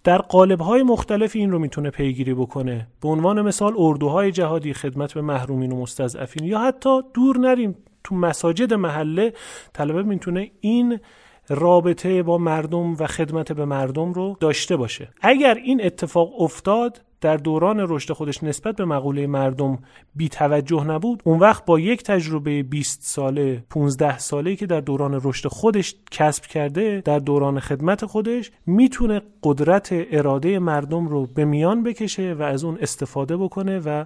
در 0.03 0.17
قالب‌های 0.17 0.83
مختلف 0.83 1.35
این 1.35 1.51
رو 1.51 1.59
می‌تونه 1.59 1.89
پیگیری 1.89 2.33
بکنه. 2.33 2.87
به 3.01 3.07
عنوان 3.07 3.41
مثال 3.41 3.73
اردوهای 3.77 4.31
جهادی 4.31 4.73
خدمت 4.73 5.13
به 5.13 5.21
محرومین 5.21 5.71
و 5.71 5.81
مستضعفین 5.81 6.43
یا 6.43 6.59
حتی 6.59 7.01
دور 7.13 7.37
نریم 7.37 7.75
تو 8.03 8.15
مساجد 8.15 8.73
محله. 8.73 9.33
طلبه 9.73 10.03
می‌تونه 10.03 10.51
این 10.59 10.99
رابطه 11.49 12.23
با 12.23 12.37
مردم 12.37 12.93
و 12.93 13.07
خدمت 13.07 13.51
به 13.51 13.65
مردم 13.65 14.13
رو 14.13 14.37
داشته 14.39 14.75
باشه. 14.75 15.09
اگر 15.21 15.53
این 15.53 15.85
اتفاق 15.85 16.41
افتاد 16.41 17.01
در 17.21 17.37
دوران 17.37 17.85
رشد 17.89 18.13
خودش 18.13 18.43
نسبت 18.43 18.75
به 18.75 18.85
مقوله 18.85 19.27
مردم 19.27 19.79
بی 20.15 20.29
توجه 20.29 20.83
نبود 20.83 21.21
اون 21.25 21.39
وقت 21.39 21.65
با 21.65 21.79
یک 21.79 22.03
تجربه 22.03 22.63
20 22.63 23.01
ساله 23.03 23.63
15 23.69 24.17
ساله 24.17 24.55
که 24.55 24.65
در 24.65 24.79
دوران 24.79 25.21
رشد 25.23 25.47
خودش 25.47 25.95
کسب 26.11 26.45
کرده 26.45 27.01
در 27.05 27.19
دوران 27.19 27.59
خدمت 27.59 28.05
خودش 28.05 28.51
می‌تونه 28.65 29.21
قدرت 29.43 29.89
اراده 29.91 30.59
مردم 30.59 31.07
رو 31.07 31.25
به 31.25 31.45
میان 31.45 31.83
بکشه 31.83 32.33
و 32.33 32.41
از 32.41 32.63
اون 32.63 32.77
استفاده 32.81 33.37
بکنه 33.37 33.79
و 33.79 34.05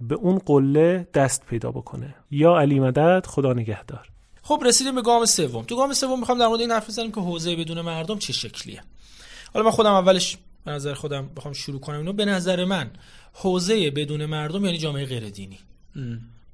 به 0.00 0.14
اون 0.14 0.38
قله 0.38 1.08
دست 1.14 1.46
پیدا 1.46 1.70
بکنه. 1.70 2.14
یا 2.30 2.58
علی 2.58 2.80
مدد 2.80 3.26
خدا 3.26 3.52
نگهدار. 3.52 4.08
خب 4.42 4.62
رسیدیم 4.64 4.94
به 4.94 5.02
گام 5.02 5.24
سوم. 5.24 5.62
تو 5.62 5.76
گام 5.76 5.92
سوم 5.92 6.20
می‌خوام 6.20 6.38
در 6.38 6.46
مورد 6.46 6.60
این 6.60 6.70
حرف 6.70 6.88
بزنیم 6.88 7.12
که 7.12 7.20
حوزه 7.20 7.56
بدون 7.56 7.80
مردم 7.80 8.18
چه 8.18 8.32
شکلیه. 8.32 8.80
حالا 9.54 9.64
من 9.64 9.70
خودم 9.70 9.92
اولش 9.92 10.38
به 10.64 10.70
نظر 10.70 10.94
خودم 10.94 11.30
بخوام 11.36 11.54
شروع 11.54 11.80
کنم 11.80 11.98
اینو 11.98 12.12
به 12.12 12.24
نظر 12.24 12.64
من 12.64 12.90
حوزه 13.32 13.90
بدون 13.90 14.26
مردم 14.26 14.64
یعنی 14.64 14.78
جامعه 14.78 15.06
غیر 15.06 15.30
دینی. 15.30 15.58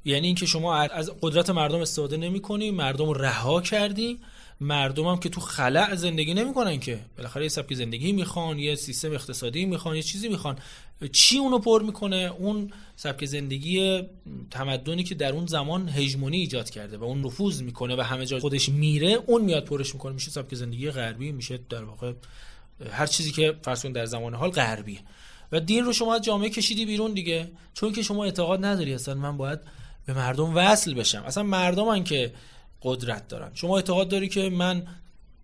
یعنی 0.05 0.27
اینکه 0.27 0.47
شما 0.47 0.77
از 0.77 1.11
قدرت 1.21 1.51
مردم 1.51 1.81
استفاده 1.81 2.17
نمی 2.17 2.41
کنی 2.41 2.71
مردم 2.71 3.07
رو 3.07 3.15
رها 3.15 3.61
کردی 3.61 4.19
مردم 4.61 5.05
هم 5.05 5.19
که 5.19 5.29
تو 5.29 5.41
خلع 5.41 5.95
زندگی 5.95 6.35
نمی‌کنن 6.35 6.81
که 6.81 6.99
بالاخره 7.17 7.43
یه 7.43 7.49
سبک 7.49 7.75
زندگی 7.75 8.13
می‌خوان 8.13 8.59
یه 8.59 8.75
سیستم 8.75 9.13
اقتصادی 9.13 9.65
می‌خوان 9.65 9.97
یه 9.97 10.03
چیزی 10.03 10.29
می‌خوان 10.29 10.59
چی 11.13 11.39
اونو 11.39 11.59
پر 11.59 11.83
می‌کنه 11.83 12.33
اون 12.39 12.73
سبک 12.97 13.25
زندگی 13.25 14.03
تمدنی 14.51 15.05
که 15.05 15.15
در 15.15 15.33
اون 15.33 15.47
زمان 15.47 15.89
هژمونی 15.89 16.37
ایجاد 16.37 16.71
کرده 16.71 16.97
و 16.97 17.05
اون 17.05 17.21
نفوذ 17.21 17.63
می‌کنه 17.63 17.97
و 17.97 18.01
همه 18.01 18.27
جا 18.27 18.41
خودش 18.41 18.69
میره 18.69 19.19
اون 19.27 19.45
میاد 19.45 19.65
پرش 19.65 19.95
می‌کنه 19.95 20.13
میشه 20.13 20.31
سبک 20.31 20.55
زندگی 20.55 20.91
غربی 20.91 21.33
میشه 21.33 21.59
در 21.69 21.85
واقع 21.85 22.13
هر 22.93 23.07
چیزی 23.07 23.33
که 23.33 23.55
فرسون 23.63 23.93
در 23.93 24.07
زمان 24.07 24.35
حال 24.35 24.51
غربیه. 24.51 25.01
و 25.53 25.61
دین 25.61 25.85
رو 25.85 25.93
شما 25.93 26.15
از 26.15 26.23
جامعه 26.23 26.51
کشیدی 26.51 26.87
بیرون 26.87 27.13
دیگه. 27.13 27.51
چون 27.75 27.93
که 27.93 28.03
شما 28.03 28.25
اعتقاد 28.25 28.65
نداری 28.65 28.95
اصلا 28.95 29.15
من 29.15 29.37
باید 29.37 29.61
به 30.07 30.15
مردم 30.15 30.57
وصل 30.57 30.95
بشم. 30.95 31.23
اصلا 31.27 31.43
مردمن 31.43 32.05
که 32.05 32.33
قدرت 32.83 33.29
دارن. 33.29 33.51
شما 33.55 33.77
اعتقاد 33.77 34.09
داری 34.09 34.29
که 34.29 34.51
من 34.51 34.87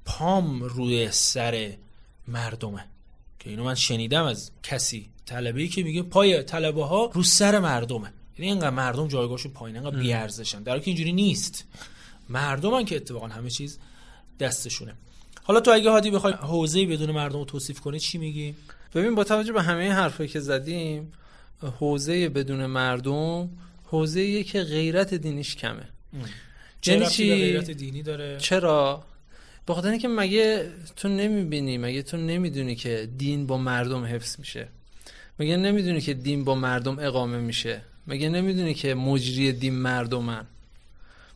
پام 0.04 0.62
روی 0.62 1.10
سر 1.10 1.72
مردمه. 2.28 2.84
که 3.38 3.50
اینو 3.50 3.64
من 3.64 3.74
شنیدم 3.74 4.24
از 4.24 4.50
کسی 4.62 5.10
طلبه 5.26 5.68
که 5.68 5.82
میگه 5.82 6.02
پای 6.02 6.42
طلبه 6.42 6.84
ها 6.84 7.10
رو 7.14 7.22
سر 7.22 7.58
مردمه. 7.58 8.12
یعنی 8.38 8.50
اینقدر 8.50 8.70
مردم 8.70 9.08
جایگاهشون 9.08 9.52
پایین 9.52 9.76
اینقدر 9.76 9.96
بیارزشن. 9.96 10.62
در 10.62 10.78
که 10.78 10.88
اینجوری 10.88 11.12
نیست. 11.12 11.64
مردمن 12.28 12.84
که 12.84 12.96
اتفاقا 12.96 13.26
همه 13.26 13.50
چیز 13.50 13.78
دستشونه. 14.40 14.94
حالا 15.46 15.60
تو 15.60 15.70
اگه 15.70 15.90
هادی 15.90 16.10
بخوای 16.10 16.32
حوزه 16.32 16.86
بدون 16.86 17.10
مردم 17.10 17.38
رو 17.38 17.44
توصیف 17.44 17.80
کنی 17.80 18.00
چی 18.00 18.18
میگی؟ 18.18 18.54
ببین 18.94 19.14
با 19.14 19.24
توجه 19.24 19.52
به 19.52 19.62
همه 19.62 19.92
حرفایی 19.92 20.28
که 20.28 20.40
زدیم 20.40 21.12
حوزه 21.78 22.28
بدون 22.28 22.66
مردم 22.66 23.50
حوزه 23.84 24.42
که 24.44 24.62
غیرت 24.62 25.14
دینیش 25.14 25.56
کمه. 25.56 25.88
چرا 26.80 26.94
یعنی 26.94 27.06
چی؟ 27.06 27.34
غیرت 27.34 27.70
دینی 27.70 28.02
داره؟ 28.02 28.36
چرا؟ 28.38 29.04
به 29.66 29.74
خاطر 29.74 29.88
اینکه 29.88 30.08
مگه 30.08 30.70
تو 30.96 31.08
نمی‌بینی 31.08 31.78
مگه 31.78 32.02
تو 32.02 32.16
نمی‌دونی 32.16 32.74
که 32.74 33.08
دین 33.18 33.46
با 33.46 33.58
مردم 33.58 34.04
حفظ 34.04 34.38
میشه؟ 34.38 34.68
مگه 35.38 35.56
نمی‌دونی 35.56 36.00
که 36.00 36.14
دین 36.14 36.44
با 36.44 36.54
مردم 36.54 36.98
اقامه 36.98 37.38
میشه؟ 37.38 37.82
مگه 38.06 38.28
نمی‌دونی 38.28 38.74
که 38.74 38.94
مجری 38.94 39.52
دین 39.52 39.74
مردمن؟ 39.74 40.46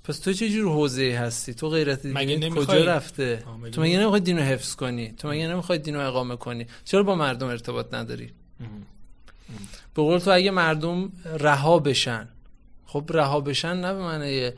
پس 0.05 0.19
تو 0.19 0.33
چه 0.33 0.49
جور 0.49 0.73
حوزه 0.73 1.19
هستی؟ 1.19 1.55
تو 1.55 1.69
غیرت 1.69 2.07
دین 2.07 2.51
کجا 2.51 2.85
رفته؟ 2.85 3.45
تو 3.73 3.83
مگه 3.83 3.99
نمی‌خوای؟ 3.99 4.21
دینو 4.21 4.43
حفظ 4.43 4.75
کنی؟ 4.75 5.13
تو 5.13 5.29
مگه 5.29 5.49
نمی‌خوای 5.49 5.79
دینو 5.79 6.01
اقامه 6.01 6.37
کنی؟ 6.37 6.67
چرا 6.85 7.03
با 7.03 7.15
مردم 7.15 7.47
ارتباط 7.47 7.95
نداری؟ 7.95 8.31
به 9.95 10.03
قول 10.03 10.19
تو 10.19 10.31
اگه 10.31 10.51
مردم 10.51 11.13
رها 11.39 11.79
بشن 11.79 12.29
خب 12.87 13.05
رها 13.11 13.41
بشن 13.41 13.77
نه 13.77 13.95
به 13.95 14.03
معنی 14.03 14.51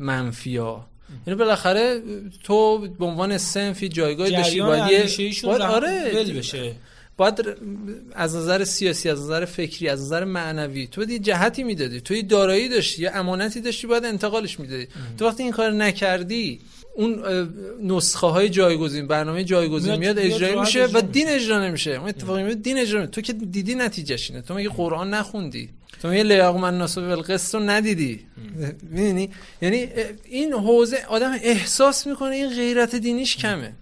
منفیا. 0.00 0.86
یعنی 1.26 1.38
بالاخره 1.38 2.02
تو 2.42 2.78
به 2.78 3.04
عنوان 3.04 3.38
سنفی 3.38 3.88
جایگاه 3.88 4.30
داشتی 4.30 4.60
باید 4.60 5.62
آره 5.62 6.24
بشه. 6.36 6.76
باید 7.16 7.34
از 8.12 8.36
نظر 8.36 8.64
سیاسی 8.64 9.08
از 9.08 9.20
نظر 9.20 9.44
فکری 9.44 9.88
از 9.88 10.02
نظر 10.02 10.24
معنوی 10.24 10.86
تو 10.86 11.10
یه 11.10 11.18
جهتی 11.18 11.64
می‌دادی 11.64 12.00
تو 12.00 12.14
یه 12.14 12.22
دارایی 12.22 12.68
داشتی 12.68 13.02
یه 13.02 13.10
امانتی 13.10 13.60
داشتی 13.60 13.86
باید 13.86 14.04
انتقالش 14.04 14.60
می‌دادی. 14.60 14.86
تو 15.18 15.26
وقتی 15.26 15.42
این 15.42 15.52
کار 15.52 15.72
نکردی 15.72 16.60
اون 16.96 17.22
نسخه 17.82 18.26
های 18.26 18.48
جایگزین 18.48 19.06
برنامه 19.06 19.44
جایگزین 19.44 19.96
میاد 19.96 20.18
اجرا 20.18 20.60
میشه 20.60 20.86
و 20.86 21.00
دین 21.00 21.28
اجرا 21.28 21.66
نمیشه. 21.66 21.90
اون 21.90 22.08
اتفاقی 22.08 22.42
میاد 22.42 22.62
دین 22.62 22.78
اجرا 22.78 23.06
تو 23.06 23.20
که 23.20 23.32
دیدی 23.32 23.74
نتیجهش 23.74 24.30
اینه. 24.30 24.42
تو 24.42 24.54
مگه 24.54 24.68
قرآن 24.68 25.14
نخوندی؟ 25.14 25.68
تو 26.02 26.08
مگه 26.08 26.22
لیاق 26.22 26.56
من 26.56 26.78
ناسب 26.78 27.02
القسط 27.02 27.54
رو 27.54 27.60
ندیدی؟ 27.60 28.20
می‌دونی؟ 28.90 29.30
یعنی 29.62 29.88
این 30.24 30.52
حوزه 30.52 30.96
آدم 31.08 31.36
احساس 31.42 32.06
می‌کنه 32.06 32.34
این 32.34 32.48
غیرت 32.48 32.94
دینیش 32.94 33.36
کمه. 33.36 33.72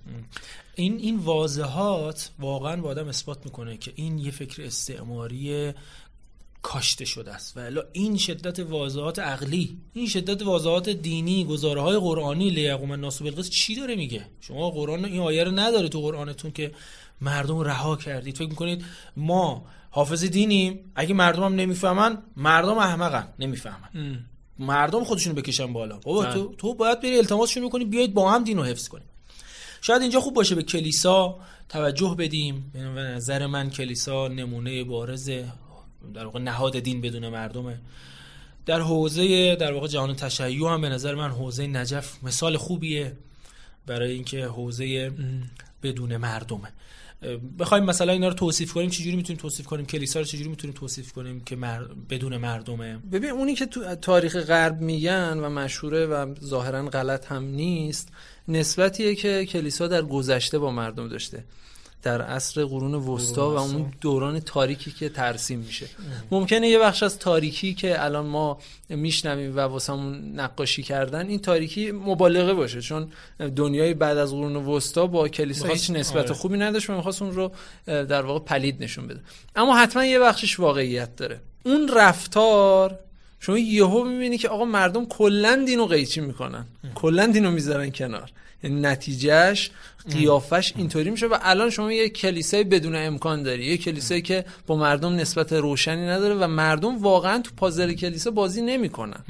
این 0.74 0.98
این 0.98 1.16
واضحات 1.16 2.30
واقعا 2.38 2.80
با 2.80 2.88
آدم 2.88 3.08
اثبات 3.08 3.44
می‌کنه 3.44 3.76
که 3.76 3.92
این 3.94 4.18
یه 4.18 4.30
فکر 4.30 4.62
استعماری 4.62 5.72
کاشته 6.62 7.04
شده 7.04 7.32
است. 7.32 7.56
و 7.56 7.82
این 7.92 8.16
شدت 8.16 8.58
واضحات 8.61 9.18
عقلی 9.18 9.78
این 9.92 10.08
شدت 10.08 10.42
واضحات 10.42 10.88
دینی 10.88 11.44
گزاره 11.44 11.80
های 11.80 11.98
قرآنی 11.98 12.50
لیقوم 12.50 12.90
الناس 12.90 13.22
بالقسط 13.22 13.50
چی 13.50 13.74
داره 13.74 13.96
میگه؟ 13.96 14.26
شما 14.40 14.70
قرآن 14.70 15.04
این 15.04 15.20
آیه 15.20 15.44
رو 15.44 15.50
نداره 15.50 15.88
تو 15.88 16.00
قرآنتون 16.00 16.50
که 16.50 16.72
مردم 17.20 17.61
رها 17.61 17.96
کردید. 17.96 18.37
فکر 18.37 18.48
می‌کنید 18.48 18.85
ما 19.16 19.64
حافظ 19.90 20.24
دینیم 20.24 20.92
اگه 20.94 21.14
مردم 21.14 21.42
هم 21.42 21.54
نمی‌فهمن 21.54 22.18
مردم 22.37 22.78
احمقن. 22.78 23.28
نمی‌فهمن. 23.38 24.24
مردم 24.58 25.04
خودشونو 25.04 25.37
بکشن 25.37 25.72
بالا. 25.72 25.98
بابا 25.98 26.24
تو 26.24 26.48
بله. 26.48 26.56
تو 26.56 26.74
باید 26.74 27.00
بری 27.00 27.18
التماسشون 27.18 27.68
کنی 27.68 27.85
بیاید 27.85 28.14
با 28.14 28.30
هم 28.30 28.44
دینو 28.44 28.62
حفظ 28.62 28.88
کنیم. 28.88 29.06
شاید 29.85 30.03
اینجا 30.03 30.21
خوب 30.21 30.35
باشه 30.35 30.55
به 30.55 30.62
کلیسا 30.62 31.38
توجه 31.68 32.14
بدیم. 32.18 32.71
به 32.73 32.81
نظر 32.81 33.47
من 33.47 33.71
کلیسا 33.71 34.29
نمونه 34.29 34.85
بارز 34.85 35.31
در 36.14 36.25
واقع 36.25 36.40
نهاد 36.40 36.79
دین 36.79 37.01
بدون 37.01 37.29
مردمه 37.29 37.79
در 38.66 38.81
حوزه 38.81 39.57
در 39.57 39.73
واقع 39.73 39.88
جهان 39.88 40.16
تشیع 40.16 40.68
هم 40.68 40.81
به 40.81 40.88
نظر 40.88 41.14
من 41.14 41.31
حوزه 41.31 41.66
نجف 41.66 42.25
مثال 42.25 42.57
خوبیه 42.57 43.16
برای 43.87 44.12
اینکه 44.12 44.47
حوزه 44.47 45.12
بدون 45.83 46.16
مردمه 46.16 46.73
بخوایم 47.58 47.85
مثلا 47.85 48.12
اینا 48.12 48.28
رو 48.28 48.35
توصیف 48.35 48.72
کنیم 48.72 48.90
چجوری 48.90 49.16
می‌تونیم 49.16 49.40
توصیف 49.40 49.66
کنیم؟ 49.66 49.87
کلیسا 49.87 50.20
رو 50.20 50.24
چجوری 50.24 50.48
می‌تونیم 50.48 50.76
توصیف 50.76 51.12
کنیم 51.12 51.40
که 51.40 51.56
بدون 52.11 52.37
مردمه؟ 52.37 52.98
ببین 53.12 53.30
اونی 53.30 53.54
که 53.54 53.66
تو 53.66 53.94
تاریخ 53.94 54.37
غرب 54.37 54.80
میگن 54.80 55.38
و 55.38 55.48
مشهوره 55.48 56.06
و 56.06 56.35
ظاهرا 56.44 56.82
غلط 56.88 57.32
هم 57.32 57.44
نیست 57.44 58.08
نسبتیه 58.48 59.14
که 59.14 59.46
کلیسا 59.46 59.88
در 59.88 60.02
گذشته 60.02 60.58
با 60.58 60.70
مردم 60.70 61.08
داشته. 61.08 61.44
در 62.02 62.22
عصر 62.22 62.64
قرون 62.64 62.94
وسطا 62.94 63.50
و 63.50 63.58
اون 63.58 63.92
دوران 64.00 64.40
تاریکی 64.40 64.92
که 64.92 65.08
ترسیم 65.08 65.58
میشه. 65.58 65.86
ممکنه 66.30 66.68
یه 66.68 66.78
بخش 66.78 67.02
از 67.02 67.18
تاریکی 67.18 67.74
که 67.74 68.04
الان 68.04 68.26
ما 68.26 68.58
میشنویم 68.88 69.56
و 69.56 69.60
واسمون 69.60 70.40
نقاشی 70.40 70.82
کردن 70.82 71.28
این 71.28 71.38
تاریکی 71.38 71.92
مبالغه 71.92 72.54
باشه. 72.54 72.80
چون 72.80 73.12
دنیای 73.56 73.94
بعد 73.94 74.18
از 74.18 74.30
قرون 74.30 74.56
وسطا 74.56 75.06
با 75.06 75.28
کلیسا 75.28 75.68
هیچ 75.68 75.90
نسبت 75.90 76.24
آره. 76.24 76.34
خوبی 76.34 76.58
نداشت 76.58 76.90
و 76.90 76.96
می‌خواست 76.96 77.22
اون 77.22 77.32
رو 77.32 77.52
در 77.86 78.22
واقع 78.22 78.44
پلید 78.44 78.82
نشون 78.82 79.06
بده. 79.06 79.20
اما 79.56 79.76
حتما 79.76 80.04
یه 80.04 80.18
بخشش 80.18 80.60
واقعیت 80.60 81.16
داره. 81.16 81.40
اون 81.64 81.88
رفتار 81.88 82.98
شما 83.44 83.59
یهو 83.59 84.05
می‌بینی 84.05 84.38
که 84.38 84.48
آقا 84.48 84.64
مردم 84.64 85.07
کلا 85.07 85.62
دینو 85.66 85.87
قیچی 85.87 86.20
می‌کنن. 86.20 86.66
کلا 86.94 87.26
دینو 87.26 87.50
می‌ذارن 87.50 87.90
کنار. 87.90 88.31
یعنی 88.64 88.81
نتیجهش 88.81 89.70
قیافش 90.11 90.72
اینطوری 90.76 91.11
میشه 91.11 91.26
و 91.26 91.38
الان 91.42 91.70
شما 91.70 91.92
یه 91.92 92.09
کلیسای 92.09 92.64
بدون 92.64 92.96
امکان 92.96 93.42
داری. 93.42 93.64
یه 93.64 93.76
کلیسایی 93.76 94.22
که 94.22 94.44
با 94.66 94.76
مردم 94.76 95.14
نسبت 95.14 95.52
روشنی 95.52 96.07
نداره 96.07 96.35
و 96.35 96.46
مردم 96.46 96.98
واقعا 96.98 97.38
تو 97.38 97.50
پازل 97.57 97.92
کلیسا 97.92 98.31
بازی 98.31 98.62
نمی‌کنن. 98.62 99.24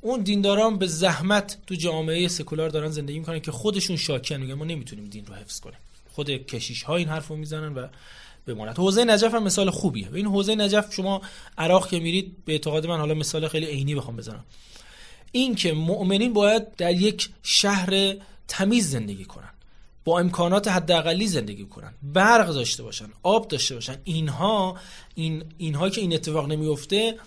اون 0.00 0.20
دینداران 0.20 0.78
به 0.78 0.86
زحمت 0.86 1.56
تو 1.66 1.74
جامعه 1.74 2.28
سکولار 2.28 2.68
دارن 2.68 2.90
زندگی 2.90 3.18
می‌کنن 3.18 3.40
که 3.40 3.52
خودشون 3.52 3.96
شاکن. 3.96 4.36
میگن 4.36 4.54
ما 4.54 4.64
نمی‌تونیم 4.64 5.04
دین 5.04 5.26
رو 5.26 5.34
حفظ 5.34 5.60
کنیم. 5.60 5.78
خود 6.12 6.30
کشیش 6.30 6.82
ها 6.82 6.96
این 6.96 7.08
حرفو 7.08 7.36
می‌زنن 7.36 7.74
و 7.74 7.86
بماند 8.46 8.78
حوزه 8.78 9.04
نجف 9.04 9.34
هم 9.34 9.42
مثال 9.42 9.70
خوبیه. 9.70 10.08
این 10.14 10.26
حوزه 10.26 10.54
نجف 10.54 10.94
شما 10.94 11.22
عراق 11.58 11.88
که 11.88 12.00
میرید 12.00 12.44
به 12.44 12.52
اعتقاد 12.52 12.86
من 12.86 12.98
حالا 12.98 13.14
مثال 13.14 13.48
خیلی 13.48 13.66
عینی 13.66 13.94
بخوام 13.94 14.16
بزنم. 14.16 14.44
این 15.32 15.54
که 15.54 15.72
مؤمنین 15.72 16.32
باید 16.32 16.76
در 16.76 16.92
یک 16.92 17.28
شهر 17.42 18.14
تمیز 18.48 18.90
زندگی 18.90 19.24
کنن. 19.24 19.50
با 20.04 20.18
امکانات 20.18 20.68
حداقلی 20.68 21.26
زندگی 21.26 21.64
کنن. 21.64 21.94
برق 22.02 22.48
داشته 22.48 22.82
باشن 22.82 23.06
آب 23.22 23.48
داشته 23.48 23.74
باشن. 23.74 23.96
اینها 24.04 24.76
این 25.14 25.44
اینها 25.58 25.90
که 25.90 26.00
این 26.00 26.14
اتفاق 26.14 26.48
نمیفته 26.48 27.18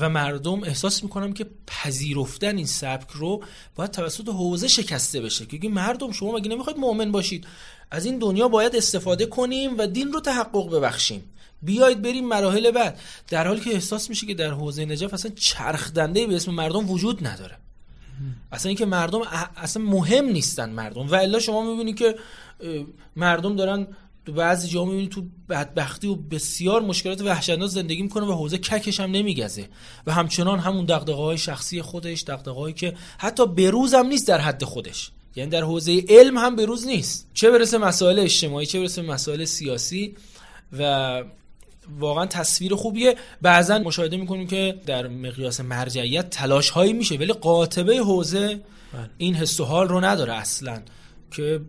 و 0.00 0.08
مردم 0.08 0.64
احساس 0.64 1.02
می‌کنم 1.02 1.32
که 1.32 1.46
پذیرفتن 1.66 2.56
این 2.56 2.66
سبک 2.66 3.10
رو 3.10 3.44
باید 3.74 3.90
توسط 3.90 4.28
حوزه 4.28 4.68
شکسته 4.68 5.20
بشه. 5.20 5.46
که 5.46 5.68
مردم 5.68 6.12
شما 6.12 6.32
مگه 6.32 6.48
نمی‌خواید 6.50 6.78
مؤمن 6.78 7.12
باشید؟ 7.12 7.46
از 7.90 8.04
این 8.04 8.18
دنیا 8.18 8.48
باید 8.48 8.76
استفاده 8.76 9.26
کنیم 9.26 9.78
و 9.78 9.86
دین 9.86 10.12
رو 10.12 10.20
تحقق 10.20 10.76
ببخشیم. 10.76 11.24
بیاید 11.62 12.02
بریم 12.02 12.28
مراحل 12.28 12.70
بعد. 12.70 13.00
در 13.28 13.46
حالی 13.46 13.60
که 13.60 13.70
احساس 13.70 14.10
میشه 14.10 14.26
که 14.26 14.34
در 14.34 14.50
حوزه 14.50 14.84
نجف 14.84 15.14
اصلا 15.14 15.30
چرخ 15.34 15.92
دنده 15.92 16.26
به 16.26 16.36
اسم 16.36 16.52
مردم 16.52 16.90
وجود 16.90 17.26
نداره. 17.26 17.56
اصلا 18.52 18.68
اینکه 18.68 18.86
مردم 18.86 19.20
اصلا 19.56 19.82
مهم 19.82 20.24
نیستن 20.24 20.70
مردم. 20.70 21.08
و 21.08 21.14
الا 21.14 21.40
شما 21.40 21.62
می‌بینید 21.62 21.96
که 21.96 22.16
مردم 23.16 23.56
دارن 23.56 23.86
تو 24.26 24.32
بعضی 24.32 24.68
جا 24.68 24.84
می‌بینید 24.84 25.10
تو 25.10 25.22
بدبختی 25.48 26.06
و 26.06 26.14
بسیار 26.14 26.82
مشکلات 26.82 27.20
وحشتناک 27.20 27.70
زندگی 27.70 28.02
می‌کنه 28.02 28.26
و 28.26 28.32
حوزه 28.32 28.58
ککش 28.58 29.00
هم 29.00 29.10
نمیگزه. 29.10 29.68
و 30.06 30.12
همچنان 30.12 30.58
همون 30.58 30.84
دغدغه 30.84 31.22
های 31.22 31.38
شخصی 31.38 31.82
خودش 31.82 32.22
دغدغه 32.22 32.72
که 32.72 32.96
حتی 33.18 33.46
بروز 33.46 33.94
هم 33.94 34.06
نیست 34.06 34.28
در 34.28 34.38
حد 34.38 34.64
خودش. 34.64 35.10
یعنی 35.38 35.50
در 35.50 35.62
حوزه 35.62 36.04
علم 36.08 36.38
هم 36.38 36.56
بروز 36.56 36.86
نیست. 36.86 37.30
چه 37.34 37.50
برسه 37.50 37.78
مسائل 37.78 38.18
اجتماعی 38.18 38.66
چه 38.66 38.80
برسه 38.80 39.02
مسائل 39.02 39.44
سیاسی 39.44 40.16
و 40.78 41.22
واقعا 41.98 42.26
تصویر 42.26 42.74
خوبیه. 42.74 43.16
بعضا 43.42 43.78
مشاهده 43.78 44.16
می‌کنیم 44.16 44.46
که 44.46 44.80
در 44.86 45.08
مقیاس 45.08 45.60
مرجعیت 45.60 46.30
تلاش 46.30 46.70
هایی 46.70 46.92
میشه 46.92 47.14
ولی 47.14 47.32
قاطبه 47.32 47.96
حوزه 47.96 48.46
بله. 48.46 49.10
این 49.18 49.34
حس 49.34 49.60
و 49.60 49.64
حال 49.64 49.88
رو 49.88 50.04
نداره 50.04 50.32
اصلا 50.32 50.82
که 51.30 51.60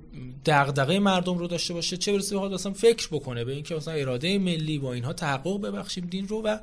دغدغه 0.45 0.99
مردم 0.99 1.37
رو 1.37 1.47
داشته 1.47 1.73
باشه. 1.73 1.97
چه 1.97 2.13
برسه 2.13 2.35
بخواد 2.35 2.53
اصلا 2.53 2.73
فکر 2.73 3.07
بکنه 3.11 3.45
به 3.45 3.51
اینکه 3.51 3.75
مثلا 3.75 3.93
اراده 3.93 4.37
ملی 4.37 4.79
با 4.79 4.93
اینها 4.93 5.13
تحقق 5.13 5.61
ببخشیم 5.61 6.05
دین 6.05 6.27
رو 6.27 6.41
و 6.41 6.57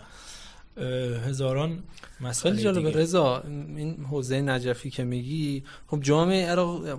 هزاران 1.26 1.82
مسئله 2.20 2.62
جالب 2.62 2.98
رضا 2.98 3.42
این 3.76 4.04
حوزه 4.10 4.40
نجفی 4.40 4.90
که 4.90 5.04
میگی 5.04 5.64
خب 5.86 6.00
جامعه 6.02 6.46
عراق 6.46 6.98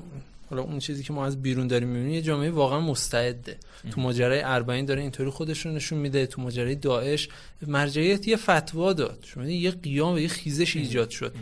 حالا 0.49 0.61
اون 0.61 0.79
چیزی 0.79 1.03
که 1.03 1.13
ما 1.13 1.25
از 1.25 1.41
بیرون 1.41 1.67
داریم 1.67 1.87
می‌بینیم 1.87 2.13
یه 2.13 2.21
جامعه 2.21 2.49
واقعا 2.49 2.79
مستعده. 2.79 3.57
تو 3.91 4.01
ماجرای 4.01 4.41
اربعین 4.41 4.85
داره 4.85 5.01
اینطوری 5.01 5.29
خودش 5.29 5.65
رو 5.65 5.71
نشون 5.71 5.99
میده 5.99 6.25
تو 6.25 6.41
ماجرای 6.41 6.75
داعش. 6.75 7.29
مرجعیت 7.67 8.27
یه 8.27 8.37
فتوا 8.37 8.93
داد. 8.93 9.19
شما 9.27 9.45
یه 9.45 9.71
قیام 9.71 10.13
و 10.13 10.19
یه 10.19 10.27
خیزش 10.27 10.75
ایجاد 10.75 11.09
شد. 11.09 11.35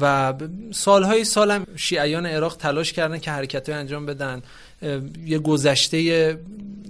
و 0.00 0.34
سالهای 0.70 1.24
سالم 1.24 1.66
شیعیان 1.76 2.26
عراق 2.26 2.56
تلاش 2.56 2.92
کردن 2.92 3.18
که 3.18 3.30
حرکت 3.30 3.68
انجام 3.68 4.06
بدن. 4.06 4.42
یه 5.26 5.38
گذشته 5.38 6.38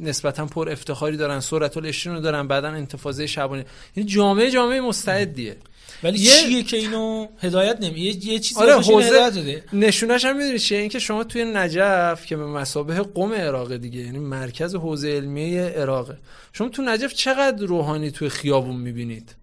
نسبتا 0.00 0.46
پر 0.46 0.68
افتخاری 0.68 1.16
دارن 1.16 1.40
سرعت 1.40 1.76
رو 1.76 2.20
دارن 2.20 2.48
بعدا 2.48 2.68
انتفاضه 2.68 3.26
شبانه. 3.26 3.66
یعنی 3.96 4.11
جامعه 4.11 4.50
جامعه 4.50 4.81
مستعدیه. 4.81 5.57
ولی 6.02 6.18
یه... 6.18 6.33
چیه 6.33 6.62
که 6.62 6.76
اینو 6.76 7.26
هدایت 7.38 7.78
نمی 7.81 8.00
یه, 8.00 8.26
یه 8.26 8.38
چیزی 8.38 8.61
آره 8.61 8.74
حوزه 8.74 9.11
داده؟ 9.11 9.64
نشونش 9.72 10.24
هم 10.24 10.37
می‌دونی 10.37 10.59
چیه؟ 10.59 10.78
اینکه 10.78 10.98
شما 10.98 11.24
توی 11.24 11.44
نجف 11.44 12.26
که 12.26 12.37
به 12.37 12.46
مسابه 12.46 12.94
قم 12.94 13.33
عراق 13.33 13.76
دیگه 13.76 14.00
یعنی 14.00 14.18
مرکز 14.18 14.74
حوزه 14.74 15.09
علمیه 15.09 15.62
عراقه 15.62 16.16
شما 16.52 16.68
تو 16.68 16.83
نجف 16.83 17.12
چقدر 17.14 17.66
روحانی 17.66 18.11
توی 18.11 18.28
خیابون 18.28 18.76
می‌بینید؟ 18.76 19.35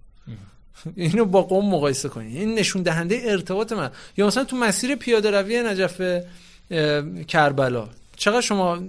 اینو 0.95 1.25
با 1.25 1.41
قم 1.41 1.65
مقایسه 1.65 2.09
کنید. 2.09 2.37
این 2.37 2.55
نشون 2.55 2.81
دهنده 2.81 3.21
ارتباط 3.23 3.71
من. 3.71 3.91
یا 4.17 4.27
مثلا 4.27 4.43
تو 4.43 4.55
مسیر 4.55 4.95
پیاده 4.95 5.31
روی 5.31 5.63
نجف 5.63 6.01
کربلا. 7.27 7.89
چقدر 8.19 8.41
شما 8.41 8.79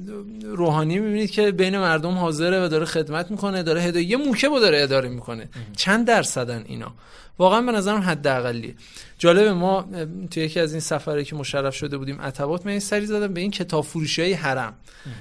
روحانی 0.43 0.99
می‌بینید 0.99 1.31
که 1.31 1.51
بین 1.51 1.79
مردم 1.79 2.11
حاضره 2.11 2.65
و 2.65 2.69
داره 2.69 2.85
خدمت 2.85 3.31
می‌کنه 3.31 3.63
داره 3.63 3.81
هدایه 3.81 4.07
یه 4.07 4.17
موکه 4.17 4.49
با 4.49 4.61
داره 4.61 4.83
اداره 4.83 5.09
می‌کنه. 5.09 5.49
چند 5.77 6.07
درصدن 6.07 6.65
اینا؟ 6.67 6.95
واقعا 7.39 7.63
به 7.63 7.73
نظرم 7.73 8.01
حداقلیه 8.01 8.75
جالب 9.19 9.49
ما 9.49 9.89
توی 10.31 10.43
یکی 10.43 10.61
از 10.61 10.73
این 10.73 10.81
سفرهایی 10.81 11.25
که 11.25 11.37
مشرف 11.37 11.75
شده 11.75 11.99
بودیم 11.99 12.21
عتبات 12.21 12.67
من 12.67 12.79
سری 12.79 13.07
زدم 13.07 13.35
به 13.35 13.41
این 13.41 13.51
کتاب 13.51 13.85
فروشی 13.85 14.23
های 14.23 14.33
حرم 14.33 14.75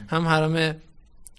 هم 0.09 0.27
حرم 0.27 0.75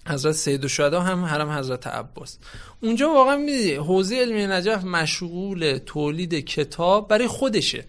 حضرت 0.06 0.34
سید 0.34 0.62
الشهدا 0.62 1.00
هم 1.00 1.24
حرم 1.24 1.50
حضرت 1.50 1.86
عباس. 1.86 2.38
اونجا 2.82 3.10
واقعا 3.10 3.36
می‌دید 3.36 3.78
حوزه 3.78 4.16
علمی 4.16 4.46
نجف 4.46 4.84
مشغول 4.84 5.78
تولید 5.86 6.34
کتاب 6.34 7.08
برای 7.08 7.26
خودشه. 7.26 7.84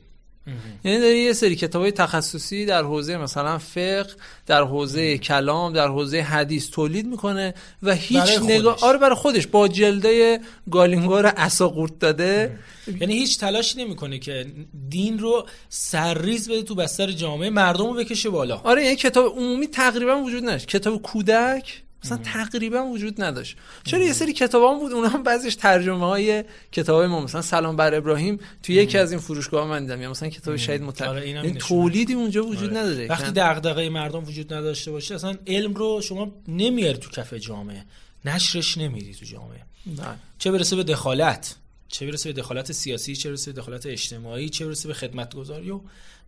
یعنی 0.83 0.99
داره 0.99 1.17
یه 1.17 1.33
سری 1.33 1.55
کتاب 1.55 1.89
تخصصی 1.89 2.65
در 2.65 2.83
حوزه 2.83 3.17
مثلا 3.17 3.57
فقه 3.57 4.09
در 4.45 4.63
حوزه 4.63 5.17
کلام 5.17 5.73
در 5.73 5.87
حوزه 5.87 6.21
حدیث 6.21 6.69
تولید 6.69 7.07
می‌کنه 7.07 7.53
و 7.83 7.95
هیچ 7.95 8.39
نگاه 8.41 8.77
آره 8.81 8.97
برای 8.97 9.15
خودش. 9.15 9.47
با 9.47 9.67
جلده 9.67 10.39
گالینگار 10.71 11.27
قورت 11.59 11.99
داده. 11.99 12.59
یعنی 13.01 13.13
هیچ 13.13 13.39
تلاشی 13.39 13.83
نمی‌کنه 13.83 14.19
که 14.19 14.45
دین 14.89 15.19
رو 15.19 15.47
سرریز 15.69 16.49
بده 16.49 16.61
تو 16.61 16.75
بستر 16.75 17.11
جامعه 17.11 17.49
مردم 17.49 17.87
رو 17.87 17.93
بکشه 17.93 18.29
بالا. 18.29 18.61
آره 18.63 18.83
یعنی 18.83 18.95
کتاب 18.95 19.37
عمومی 19.37 19.67
تقریبا 19.67 20.17
وجود 20.17 20.43
نداشت. 20.43 20.67
کتاب 20.67 21.01
کودک 21.01 21.81
مثلا 22.03 22.17
تقریبا 22.17 22.85
وجود 22.85 23.23
نداشت. 23.23 23.57
چرا 23.83 24.03
یه 24.03 24.13
سری 24.13 24.33
کتاب 24.33 24.73
هم 24.73 24.79
بود؟ 24.79 24.91
اونها 24.91 25.09
هم 25.09 25.23
بعضیش 25.23 25.55
ترجمه 25.55 26.07
های 26.07 26.43
کتاب 26.71 26.99
های 26.99 27.07
ما 27.07 27.21
مثلا 27.21 27.41
سلام 27.41 27.75
بر 27.75 27.95
ابراهیم 27.95 28.39
تو 28.63 28.71
یکی 28.71 28.97
از 28.97 29.11
این 29.11 29.19
فروشگاه 29.19 29.67
من 29.67 29.81
دیدم 29.81 30.01
یا 30.01 30.09
مثلا 30.09 30.29
کتاب 30.29 30.55
شهید 30.55 30.81
مطلق. 30.81 31.07
آره 31.09 31.21
این 31.21 31.57
تولیدی 31.57 32.13
اونجا 32.13 32.45
وجود 32.45 32.69
آره. 32.69 32.79
نداره. 32.79 33.07
وقتی 33.07 33.31
دغدغه 33.31 33.89
مردم 33.89 34.23
وجود 34.23 34.53
نداشته 34.53 34.91
باشه 34.91 35.15
اصلا 35.15 35.35
علم 35.47 35.73
رو 35.73 36.01
شما 36.01 36.31
نمیاری 36.47 36.97
تو 36.97 37.09
کف 37.09 37.33
جامعه. 37.33 37.85
نشرش 38.25 38.77
نمیری 38.77 39.13
تو 39.13 39.25
جامعه. 39.25 39.61
نه. 39.85 40.17
چه 40.39 40.51
برسه 40.51 40.75
به 40.75 40.83
دخالت؟ 40.83 41.55
چه 41.87 42.05
برسه 42.05 42.33
به 42.33 42.41
دخالت 42.41 42.71
سیاسی؟ 42.71 43.15
چه 43.15 43.29
برسه 43.29 43.51
به 43.51 43.61
دخالت 43.61 43.85
اجتماعی؟ 43.85 44.49
چه 44.49 44.65
برسه 44.65 44.87
به 44.87 44.93
خدمتگذاری 44.93 45.71
و 45.71 45.79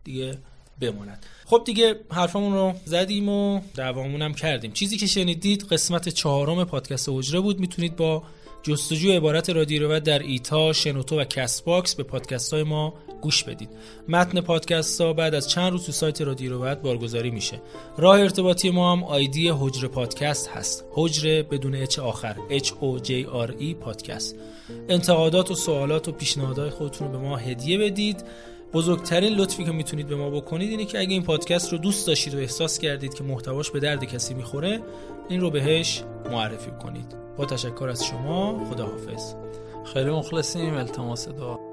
دیگه 0.03 0.37
بماند 0.91 1.25
خب 1.45 1.61
دیگه 1.65 1.95
حرفمون 2.09 2.53
رو 2.53 2.73
زدیم 2.85 3.29
و 3.29 3.61
دوامون 3.75 4.21
هم 4.21 4.33
کردیم 4.33 4.71
چیزی 4.71 4.97
که 4.97 5.07
شنیدید 5.07 5.63
قسمت 5.63 6.09
چهارم 6.09 6.63
پادکست 6.63 7.09
حجره 7.09 7.39
بود 7.39 7.59
می‌تونید 7.59 7.95
با 7.95 8.23
جستجو 8.63 9.11
عبارت 9.11 9.49
رادیو 9.49 9.87
رو 9.87 9.99
در 9.99 10.19
ایتا، 10.19 10.73
شنوتو 10.73 11.19
و 11.19 11.23
Castbox 11.23 11.95
به 11.95 12.03
پادکست 12.03 12.53
های 12.53 12.63
ما 12.63 12.93
گوش 13.21 13.43
بدید. 13.43 13.69
متن 14.07 14.41
پادکست 14.41 15.01
ها 15.01 15.13
بعد 15.13 15.35
از 15.35 15.49
چند 15.49 15.71
روز 15.71 15.85
تو 15.85 15.91
سایت 15.91 16.21
رادیو 16.21 16.51
رو 16.51 16.75
بارگذاری 16.75 17.31
میشه. 17.31 17.61
راه 17.97 18.19
ارتباطی 18.19 18.69
ما 18.69 18.91
هم 18.91 19.03
آیدی 19.03 19.49
حجره 19.49 19.87
پادکست 19.87 20.49
هست. 20.49 20.85
حجره 20.91 21.43
بدون 21.43 21.75
H 21.75 21.99
آخر. 21.99 22.35
H 22.49 22.67
O 22.67 23.03
J 23.03 23.09
R 23.47 23.61
E 23.61 23.73
پادکست. 23.81 24.35
انتقادات 24.89 25.51
و 25.51 25.55
سوالات 25.55 26.07
و 26.07 26.11
پیشنهادهای 26.11 26.69
خودتون 26.69 27.07
رو 27.07 27.19
به 27.19 27.27
ما 27.27 27.37
هدیه 27.37 27.77
بدید. 27.77 28.23
بزرگترین 28.73 29.33
لطفی 29.33 29.63
که 29.63 29.71
می‌تونید 29.71 30.07
به 30.07 30.15
ما 30.15 30.29
بکنید 30.29 30.69
اینه 30.69 30.85
که 30.85 30.99
اگه 30.99 31.13
این 31.13 31.23
پادکست 31.23 31.71
رو 31.71 31.77
دوست 31.77 32.07
داشتید 32.07 32.35
و 32.35 32.37
احساس 32.37 32.79
کردید 32.79 33.13
که 33.13 33.23
محتواش 33.23 33.71
به 33.71 33.79
درد 33.79 34.03
کسی 34.03 34.33
می‌خوره 34.33 34.81
این 35.29 35.41
رو 35.41 35.49
بهش 35.49 36.03
معرفی 36.31 36.71
کنید. 36.83 37.15
با 37.37 37.45
تشکر 37.45 37.89
از 37.89 38.05
شما 38.05 38.65
خداحافظ. 38.69 39.33
خیلی 39.93 40.09
مخلصیم 40.09 40.73
التماس 40.73 41.27
دعا. 41.27 41.72